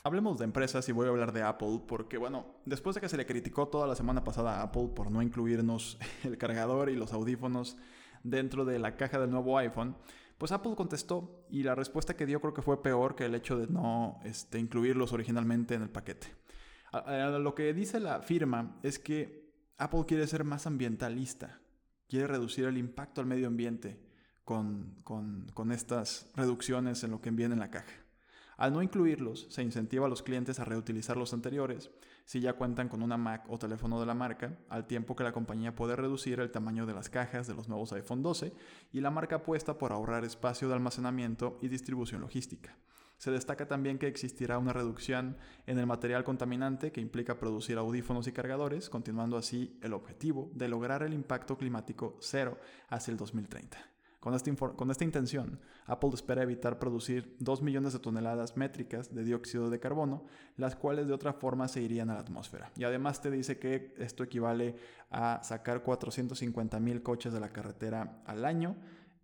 Hablemos 0.02 0.38
de 0.38 0.44
empresas 0.44 0.86
y 0.88 0.92
voy 0.92 1.06
a 1.06 1.10
hablar 1.10 1.32
de 1.32 1.42
Apple 1.42 1.80
porque, 1.88 2.18
bueno, 2.18 2.44
después 2.66 2.94
de 2.94 3.00
que 3.00 3.08
se 3.08 3.16
le 3.16 3.24
criticó 3.24 3.68
toda 3.68 3.86
la 3.86 3.94
semana 3.94 4.22
pasada 4.22 4.60
a 4.60 4.62
Apple 4.64 4.90
por 4.94 5.10
no 5.10 5.22
incluirnos 5.22 5.98
el 6.24 6.36
cargador 6.36 6.90
y 6.90 6.96
los 6.96 7.12
audífonos 7.12 7.78
dentro 8.22 8.64
de 8.64 8.78
la 8.78 8.96
caja 8.96 9.18
del 9.18 9.30
nuevo 9.30 9.56
iPhone, 9.56 9.96
pues 10.36 10.52
Apple 10.52 10.74
contestó 10.76 11.46
y 11.48 11.62
la 11.62 11.74
respuesta 11.74 12.16
que 12.16 12.26
dio 12.26 12.40
creo 12.40 12.52
que 12.52 12.62
fue 12.62 12.82
peor 12.82 13.14
que 13.14 13.24
el 13.24 13.34
hecho 13.34 13.56
de 13.56 13.66
no 13.66 14.18
este, 14.24 14.58
incluirlos 14.58 15.12
originalmente 15.12 15.74
en 15.74 15.82
el 15.82 15.90
paquete. 15.90 16.43
Lo 17.38 17.54
que 17.54 17.72
dice 17.74 18.00
la 18.00 18.20
firma 18.22 18.76
es 18.82 18.98
que 18.98 19.52
Apple 19.78 20.04
quiere 20.06 20.26
ser 20.26 20.44
más 20.44 20.66
ambientalista, 20.66 21.60
quiere 22.08 22.26
reducir 22.26 22.64
el 22.66 22.78
impacto 22.78 23.20
al 23.20 23.26
medio 23.26 23.46
ambiente 23.46 24.00
con, 24.44 24.96
con 25.02 25.72
estas 25.72 26.30
reducciones 26.34 27.02
en 27.04 27.10
lo 27.10 27.20
que 27.20 27.30
envían 27.30 27.52
en 27.52 27.60
la 27.60 27.70
caja. 27.70 27.94
Al 28.56 28.72
no 28.72 28.82
incluirlos, 28.82 29.48
se 29.50 29.62
incentiva 29.62 30.06
a 30.06 30.08
los 30.08 30.22
clientes 30.22 30.60
a 30.60 30.64
reutilizar 30.64 31.16
los 31.16 31.32
anteriores 31.32 31.90
si 32.24 32.40
ya 32.40 32.54
cuentan 32.54 32.88
con 32.88 33.02
una 33.02 33.16
Mac 33.16 33.44
o 33.48 33.58
teléfono 33.58 34.00
de 34.00 34.06
la 34.06 34.14
marca, 34.14 34.56
al 34.68 34.86
tiempo 34.86 35.14
que 35.14 35.24
la 35.24 35.32
compañía 35.32 35.74
puede 35.74 35.94
reducir 35.94 36.40
el 36.40 36.50
tamaño 36.50 36.86
de 36.86 36.94
las 36.94 37.10
cajas 37.10 37.46
de 37.46 37.54
los 37.54 37.68
nuevos 37.68 37.92
iPhone 37.92 38.22
12 38.22 38.52
y 38.92 39.00
la 39.00 39.10
marca 39.10 39.36
apuesta 39.36 39.76
por 39.76 39.92
ahorrar 39.92 40.24
espacio 40.24 40.68
de 40.68 40.74
almacenamiento 40.74 41.58
y 41.60 41.68
distribución 41.68 42.22
logística. 42.22 42.76
Se 43.24 43.30
destaca 43.30 43.66
también 43.66 43.98
que 43.98 44.06
existirá 44.06 44.58
una 44.58 44.74
reducción 44.74 45.38
en 45.66 45.78
el 45.78 45.86
material 45.86 46.24
contaminante 46.24 46.92
que 46.92 47.00
implica 47.00 47.38
producir 47.38 47.78
audífonos 47.78 48.26
y 48.26 48.32
cargadores, 48.32 48.90
continuando 48.90 49.38
así 49.38 49.78
el 49.80 49.94
objetivo 49.94 50.50
de 50.52 50.68
lograr 50.68 51.02
el 51.02 51.14
impacto 51.14 51.56
climático 51.56 52.18
cero 52.20 52.58
hacia 52.90 53.12
el 53.12 53.16
2030. 53.16 53.78
Con 54.20 54.34
esta, 54.34 55.04
intención, 55.04 55.58
Apple 55.86 56.10
espera 56.12 56.42
evitar 56.42 56.78
producir 56.78 57.34
2 57.38 57.62
millones 57.62 57.94
de 57.94 57.98
toneladas 57.98 58.58
métricas 58.58 59.14
de 59.14 59.24
dióxido 59.24 59.70
de 59.70 59.80
carbono, 59.80 60.26
las 60.58 60.76
cuales 60.76 61.06
de 61.06 61.14
otra 61.14 61.32
forma 61.32 61.66
se 61.66 61.80
irían 61.80 62.10
a 62.10 62.14
la 62.14 62.20
atmósfera. 62.20 62.72
Y 62.76 62.84
además 62.84 63.22
te 63.22 63.30
dice 63.30 63.58
que 63.58 63.94
esto 63.96 64.22
equivale 64.22 64.76
a 65.10 65.40
sacar 65.42 65.82
450 65.82 66.78
mil 66.78 67.02
coches 67.02 67.32
de 67.32 67.40
la 67.40 67.48
carretera 67.48 68.20
al 68.26 68.44
año. 68.44 68.76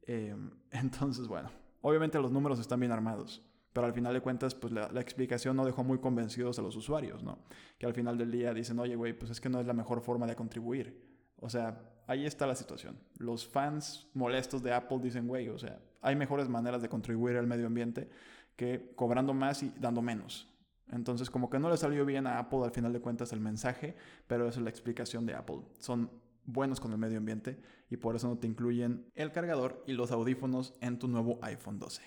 Eh, 0.07 0.35
entonces, 0.71 1.28
bueno, 1.28 1.50
obviamente 1.83 2.19
los 2.19 2.33
números 2.33 2.59
están 2.59 2.80
bien 2.80 2.92
armados. 2.92 3.45
Pero 3.73 3.87
al 3.87 3.93
final 3.93 4.12
de 4.12 4.21
cuentas, 4.21 4.55
pues 4.55 4.73
la, 4.73 4.89
explicación 5.00 5.57
no 5.57 5.65
dejó 5.65 5.85
muy 5.85 5.99
convencidos 5.99 6.59
a 6.59 6.62
los 6.62 6.75
usuarios, 6.75 7.23
¿no? 7.23 7.39
Que 7.79 7.87
al 7.87 7.95
final 7.95 8.19
del 8.19 8.31
día 8.31 8.53
dicen, 8.53 8.79
oye, 8.79 8.97
güey, 8.97 9.12
pues 9.12 9.31
es 9.31 9.41
que 9.41 9.49
no 9.49 9.61
es 9.61 9.67
la 9.67 9.73
mejor 9.73 10.00
forma 10.00 10.27
de 10.27 10.35
contribuir. 10.35 11.00
O 11.37 11.49
sea, 11.49 11.81
ahí 12.07 12.27
está 12.27 12.47
la 12.47 12.57
situación. 12.57 12.99
Los 13.19 13.47
fans 13.47 14.09
molestos 14.15 14.62
de 14.62 14.73
Apple 14.73 14.99
dicen, 15.00 15.29
güey, 15.29 15.49
o 15.49 15.59
sea, 15.59 15.81
hay 16.03 16.17
mejores 16.17 16.49
maneras 16.49 16.83
de 16.83 16.89
contribuir 16.89 17.37
al 17.37 17.47
medio 17.47 17.67
ambiente 17.67 18.11
que 18.57 18.93
cobrando 18.97 19.33
más 19.35 19.62
y 19.62 19.73
dando 19.79 20.03
menos. 20.03 20.49
Entonces, 20.91 21.31
como 21.31 21.49
que 21.49 21.61
no 21.61 21.71
le 21.71 21.77
salió 21.77 22.05
bien 22.05 22.27
a 22.27 22.39
Apple 22.39 22.61
al 22.65 22.73
final 22.73 22.93
de 22.93 23.00
cuentas 23.00 23.33
el 23.33 23.41
mensaje, 23.41 23.95
pero 24.27 24.49
es 24.49 24.57
la 24.59 24.71
explicación 24.71 25.25
de 25.25 25.35
Apple. 25.35 25.61
Son 25.79 26.11
buenos 26.45 26.81
con 26.81 26.91
el 26.91 26.99
medio 26.99 27.19
ambiente 27.19 27.61
y 27.89 27.97
por 27.97 28.17
eso 28.17 28.29
no 28.29 28.39
te 28.39 28.47
incluyen 28.47 29.07
el 29.15 29.31
cargador 29.31 29.85
y 29.87 29.93
los 29.93 30.11
audífonos 30.11 30.75
en 30.81 30.99
tu 30.99 31.07
nuevo 31.07 31.39
iPhone 31.43 31.79
12. 31.79 32.03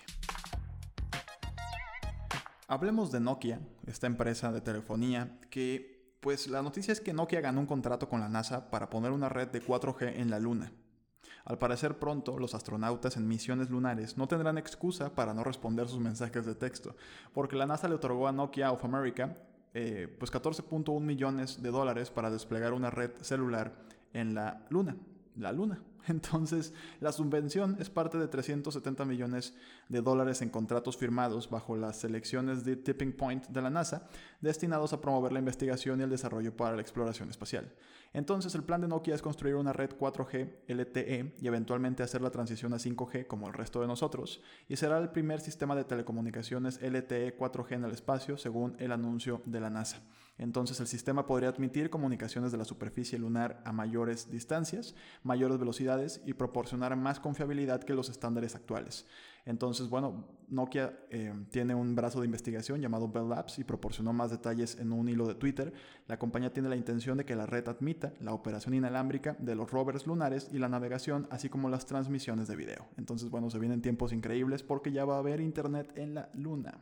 Hablemos 2.74 3.12
de 3.12 3.20
Nokia, 3.20 3.60
esta 3.86 4.08
empresa 4.08 4.50
de 4.50 4.60
telefonía 4.60 5.38
que 5.48 6.16
pues 6.18 6.48
la 6.48 6.60
noticia 6.60 6.90
es 6.90 7.00
que 7.00 7.12
Nokia 7.12 7.40
ganó 7.40 7.60
un 7.60 7.68
contrato 7.68 8.08
con 8.08 8.18
la 8.18 8.28
NASA 8.28 8.68
para 8.68 8.90
poner 8.90 9.12
una 9.12 9.28
red 9.28 9.46
de 9.46 9.62
4G 9.62 10.14
en 10.16 10.28
la 10.28 10.40
Luna. 10.40 10.72
Al 11.44 11.56
parecer 11.56 12.00
pronto, 12.00 12.36
los 12.36 12.52
astronautas 12.52 13.16
en 13.16 13.28
misiones 13.28 13.70
lunares 13.70 14.18
no 14.18 14.26
tendrán 14.26 14.58
excusa 14.58 15.14
para 15.14 15.34
no 15.34 15.44
responder 15.44 15.86
sus 15.86 16.00
mensajes 16.00 16.46
de 16.46 16.56
texto, 16.56 16.96
porque 17.32 17.54
la 17.54 17.66
NASA 17.66 17.86
le 17.86 17.94
otorgó 17.94 18.26
a 18.26 18.32
Nokia 18.32 18.72
of 18.72 18.84
America 18.84 19.36
eh, 19.72 20.12
pues 20.18 20.32
14.1 20.32 20.98
millones 20.98 21.62
de 21.62 21.70
dólares 21.70 22.10
para 22.10 22.28
desplegar 22.28 22.72
una 22.72 22.90
red 22.90 23.12
celular 23.20 23.72
en 24.12 24.34
la 24.34 24.66
Luna. 24.68 24.96
La 25.36 25.52
Luna. 25.52 25.80
Entonces, 26.06 26.72
la 27.00 27.12
subvención 27.12 27.76
es 27.80 27.90
parte 27.90 28.18
de 28.18 28.28
370 28.28 29.04
millones 29.04 29.54
de 29.88 30.02
dólares 30.02 30.42
en 30.42 30.50
contratos 30.50 30.96
firmados 30.96 31.48
bajo 31.48 31.76
las 31.76 31.98
selecciones 32.00 32.64
de 32.64 32.76
Tipping 32.76 33.12
Point 33.12 33.46
de 33.48 33.62
la 33.62 33.70
NASA, 33.70 34.08
destinados 34.40 34.92
a 34.92 35.00
promover 35.00 35.32
la 35.32 35.38
investigación 35.38 36.00
y 36.00 36.02
el 36.04 36.10
desarrollo 36.10 36.56
para 36.56 36.74
la 36.74 36.82
exploración 36.82 37.30
espacial. 37.30 37.72
Entonces, 38.12 38.54
el 38.54 38.62
plan 38.62 38.80
de 38.80 38.88
Nokia 38.88 39.14
es 39.14 39.22
construir 39.22 39.56
una 39.56 39.72
red 39.72 39.90
4G 39.90 40.50
LTE 40.68 41.34
y 41.40 41.46
eventualmente 41.46 42.02
hacer 42.02 42.20
la 42.20 42.30
transición 42.30 42.72
a 42.72 42.76
5G 42.76 43.26
como 43.26 43.48
el 43.48 43.54
resto 43.54 43.80
de 43.80 43.86
nosotros, 43.86 44.40
y 44.68 44.76
será 44.76 44.98
el 44.98 45.10
primer 45.10 45.40
sistema 45.40 45.74
de 45.74 45.84
telecomunicaciones 45.84 46.80
LTE 46.80 47.36
4G 47.36 47.72
en 47.72 47.84
el 47.84 47.92
espacio, 47.92 48.36
según 48.36 48.76
el 48.78 48.92
anuncio 48.92 49.42
de 49.46 49.60
la 49.60 49.70
NASA. 49.70 50.02
Entonces 50.38 50.80
el 50.80 50.86
sistema 50.86 51.26
podría 51.26 51.48
admitir 51.48 51.90
comunicaciones 51.90 52.50
de 52.50 52.58
la 52.58 52.64
superficie 52.64 53.18
lunar 53.18 53.62
a 53.64 53.72
mayores 53.72 54.30
distancias, 54.30 54.94
mayores 55.22 55.58
velocidades 55.58 56.20
y 56.26 56.34
proporcionar 56.34 56.96
más 56.96 57.20
confiabilidad 57.20 57.82
que 57.82 57.94
los 57.94 58.08
estándares 58.08 58.54
actuales. 58.54 59.06
Entonces, 59.46 59.88
bueno, 59.90 60.26
Nokia 60.48 60.98
eh, 61.10 61.32
tiene 61.50 61.74
un 61.74 61.94
brazo 61.94 62.20
de 62.20 62.26
investigación 62.26 62.80
llamado 62.80 63.08
Bell 63.08 63.28
Labs 63.28 63.58
y 63.58 63.64
proporcionó 63.64 64.12
más 64.12 64.30
detalles 64.30 64.78
en 64.78 64.90
un 64.92 65.08
hilo 65.08 65.26
de 65.28 65.34
Twitter. 65.34 65.72
La 66.08 66.18
compañía 66.18 66.52
tiene 66.52 66.70
la 66.70 66.76
intención 66.76 67.18
de 67.18 67.26
que 67.26 67.36
la 67.36 67.46
red 67.46 67.68
admita 67.68 68.14
la 68.20 68.32
operación 68.32 68.74
inalámbrica 68.74 69.36
de 69.38 69.54
los 69.54 69.70
rovers 69.70 70.06
lunares 70.06 70.48
y 70.50 70.58
la 70.58 70.68
navegación, 70.68 71.28
así 71.30 71.48
como 71.50 71.68
las 71.68 71.84
transmisiones 71.84 72.48
de 72.48 72.56
video. 72.56 72.86
Entonces, 72.96 73.28
bueno, 73.28 73.50
se 73.50 73.58
vienen 73.58 73.82
tiempos 73.82 74.12
increíbles 74.12 74.62
porque 74.62 74.92
ya 74.92 75.04
va 75.04 75.16
a 75.16 75.18
haber 75.18 75.40
internet 75.40 75.92
en 75.96 76.14
la 76.14 76.30
luna. 76.32 76.80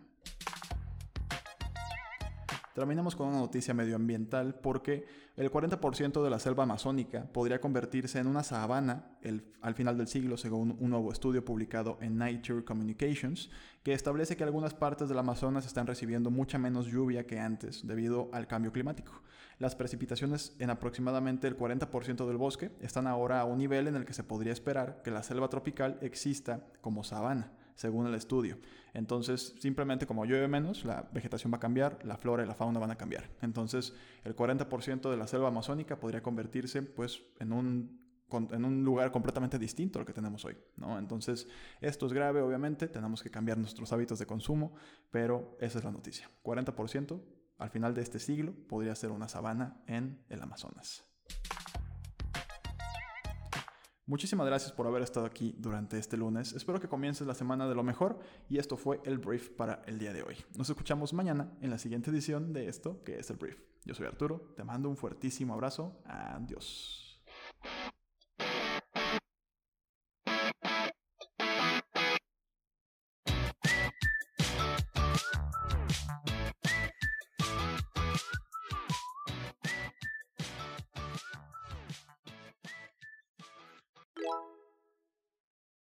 Terminamos 2.74 3.14
con 3.14 3.28
una 3.28 3.38
noticia 3.38 3.74
medioambiental 3.74 4.54
porque 4.54 5.04
el 5.36 5.50
40% 5.50 6.22
de 6.24 6.30
la 6.30 6.38
selva 6.38 6.62
amazónica 6.62 7.24
podría 7.30 7.60
convertirse 7.60 8.18
en 8.18 8.26
una 8.26 8.42
sabana 8.42 9.18
al 9.60 9.74
final 9.74 9.98
del 9.98 10.08
siglo, 10.08 10.38
según 10.38 10.78
un 10.80 10.88
nuevo 10.88 11.12
estudio 11.12 11.44
publicado 11.44 11.98
en 12.00 12.16
Nature 12.16 12.64
Communications, 12.64 13.50
que 13.82 13.92
establece 13.92 14.36
que 14.38 14.44
algunas 14.44 14.72
partes 14.72 15.10
del 15.10 15.18
Amazonas 15.18 15.66
están 15.66 15.86
recibiendo 15.86 16.30
mucha 16.30 16.56
menos 16.56 16.86
lluvia 16.86 17.26
que 17.26 17.38
antes 17.38 17.86
debido 17.86 18.30
al 18.32 18.46
cambio 18.46 18.72
climático. 18.72 19.12
Las 19.58 19.76
precipitaciones 19.76 20.56
en 20.58 20.70
aproximadamente 20.70 21.48
el 21.48 21.58
40% 21.58 22.26
del 22.26 22.38
bosque 22.38 22.70
están 22.80 23.06
ahora 23.06 23.40
a 23.40 23.44
un 23.44 23.58
nivel 23.58 23.86
en 23.86 23.96
el 23.96 24.06
que 24.06 24.14
se 24.14 24.24
podría 24.24 24.52
esperar 24.52 25.02
que 25.04 25.10
la 25.10 25.22
selva 25.22 25.48
tropical 25.48 25.98
exista 26.00 26.64
como 26.80 27.04
sabana 27.04 27.52
según 27.74 28.06
el 28.06 28.14
estudio. 28.14 28.58
Entonces, 28.94 29.54
simplemente 29.58 30.06
como 30.06 30.24
llueve 30.24 30.48
menos, 30.48 30.84
la 30.84 31.08
vegetación 31.12 31.52
va 31.52 31.56
a 31.56 31.60
cambiar, 31.60 31.98
la 32.04 32.16
flora 32.16 32.44
y 32.44 32.46
la 32.46 32.54
fauna 32.54 32.78
van 32.78 32.90
a 32.90 32.96
cambiar. 32.96 33.30
Entonces, 33.40 33.94
el 34.24 34.36
40% 34.36 35.10
de 35.10 35.16
la 35.16 35.26
selva 35.26 35.48
amazónica 35.48 35.98
podría 35.98 36.22
convertirse 36.22 36.82
pues 36.82 37.22
en 37.40 37.52
un 37.52 38.84
lugar 38.84 39.10
completamente 39.12 39.58
distinto 39.58 39.98
al 39.98 40.06
que 40.06 40.12
tenemos 40.12 40.44
hoy. 40.44 40.56
Entonces, 40.98 41.48
esto 41.80 42.06
es 42.06 42.12
grave, 42.12 42.40
obviamente, 42.42 42.88
tenemos 42.88 43.22
que 43.22 43.30
cambiar 43.30 43.58
nuestros 43.58 43.92
hábitos 43.92 44.18
de 44.18 44.26
consumo, 44.26 44.74
pero 45.10 45.56
esa 45.60 45.78
es 45.78 45.84
la 45.84 45.90
noticia. 45.90 46.30
40% 46.42 47.20
al 47.58 47.70
final 47.70 47.94
de 47.94 48.02
este 48.02 48.18
siglo 48.18 48.54
podría 48.68 48.94
ser 48.94 49.10
una 49.10 49.28
sabana 49.28 49.82
en 49.86 50.24
el 50.28 50.42
Amazonas. 50.42 51.11
Muchísimas 54.06 54.46
gracias 54.46 54.72
por 54.72 54.86
haber 54.88 55.02
estado 55.02 55.26
aquí 55.26 55.54
durante 55.58 55.96
este 55.96 56.16
lunes. 56.16 56.52
Espero 56.54 56.80
que 56.80 56.88
comiences 56.88 57.24
la 57.26 57.34
semana 57.34 57.68
de 57.68 57.74
lo 57.76 57.84
mejor 57.84 58.18
y 58.48 58.58
esto 58.58 58.76
fue 58.76 59.00
el 59.04 59.18
brief 59.18 59.50
para 59.50 59.82
el 59.86 59.98
día 59.98 60.12
de 60.12 60.24
hoy. 60.24 60.36
Nos 60.56 60.68
escuchamos 60.68 61.12
mañana 61.12 61.52
en 61.60 61.70
la 61.70 61.78
siguiente 61.78 62.10
edición 62.10 62.52
de 62.52 62.68
esto 62.68 63.02
que 63.04 63.20
es 63.20 63.30
el 63.30 63.36
brief. 63.36 63.60
Yo 63.84 63.94
soy 63.94 64.06
Arturo, 64.06 64.52
te 64.56 64.64
mando 64.64 64.88
un 64.88 64.96
fuertísimo 64.96 65.54
abrazo. 65.54 66.02
Adiós. 66.04 67.22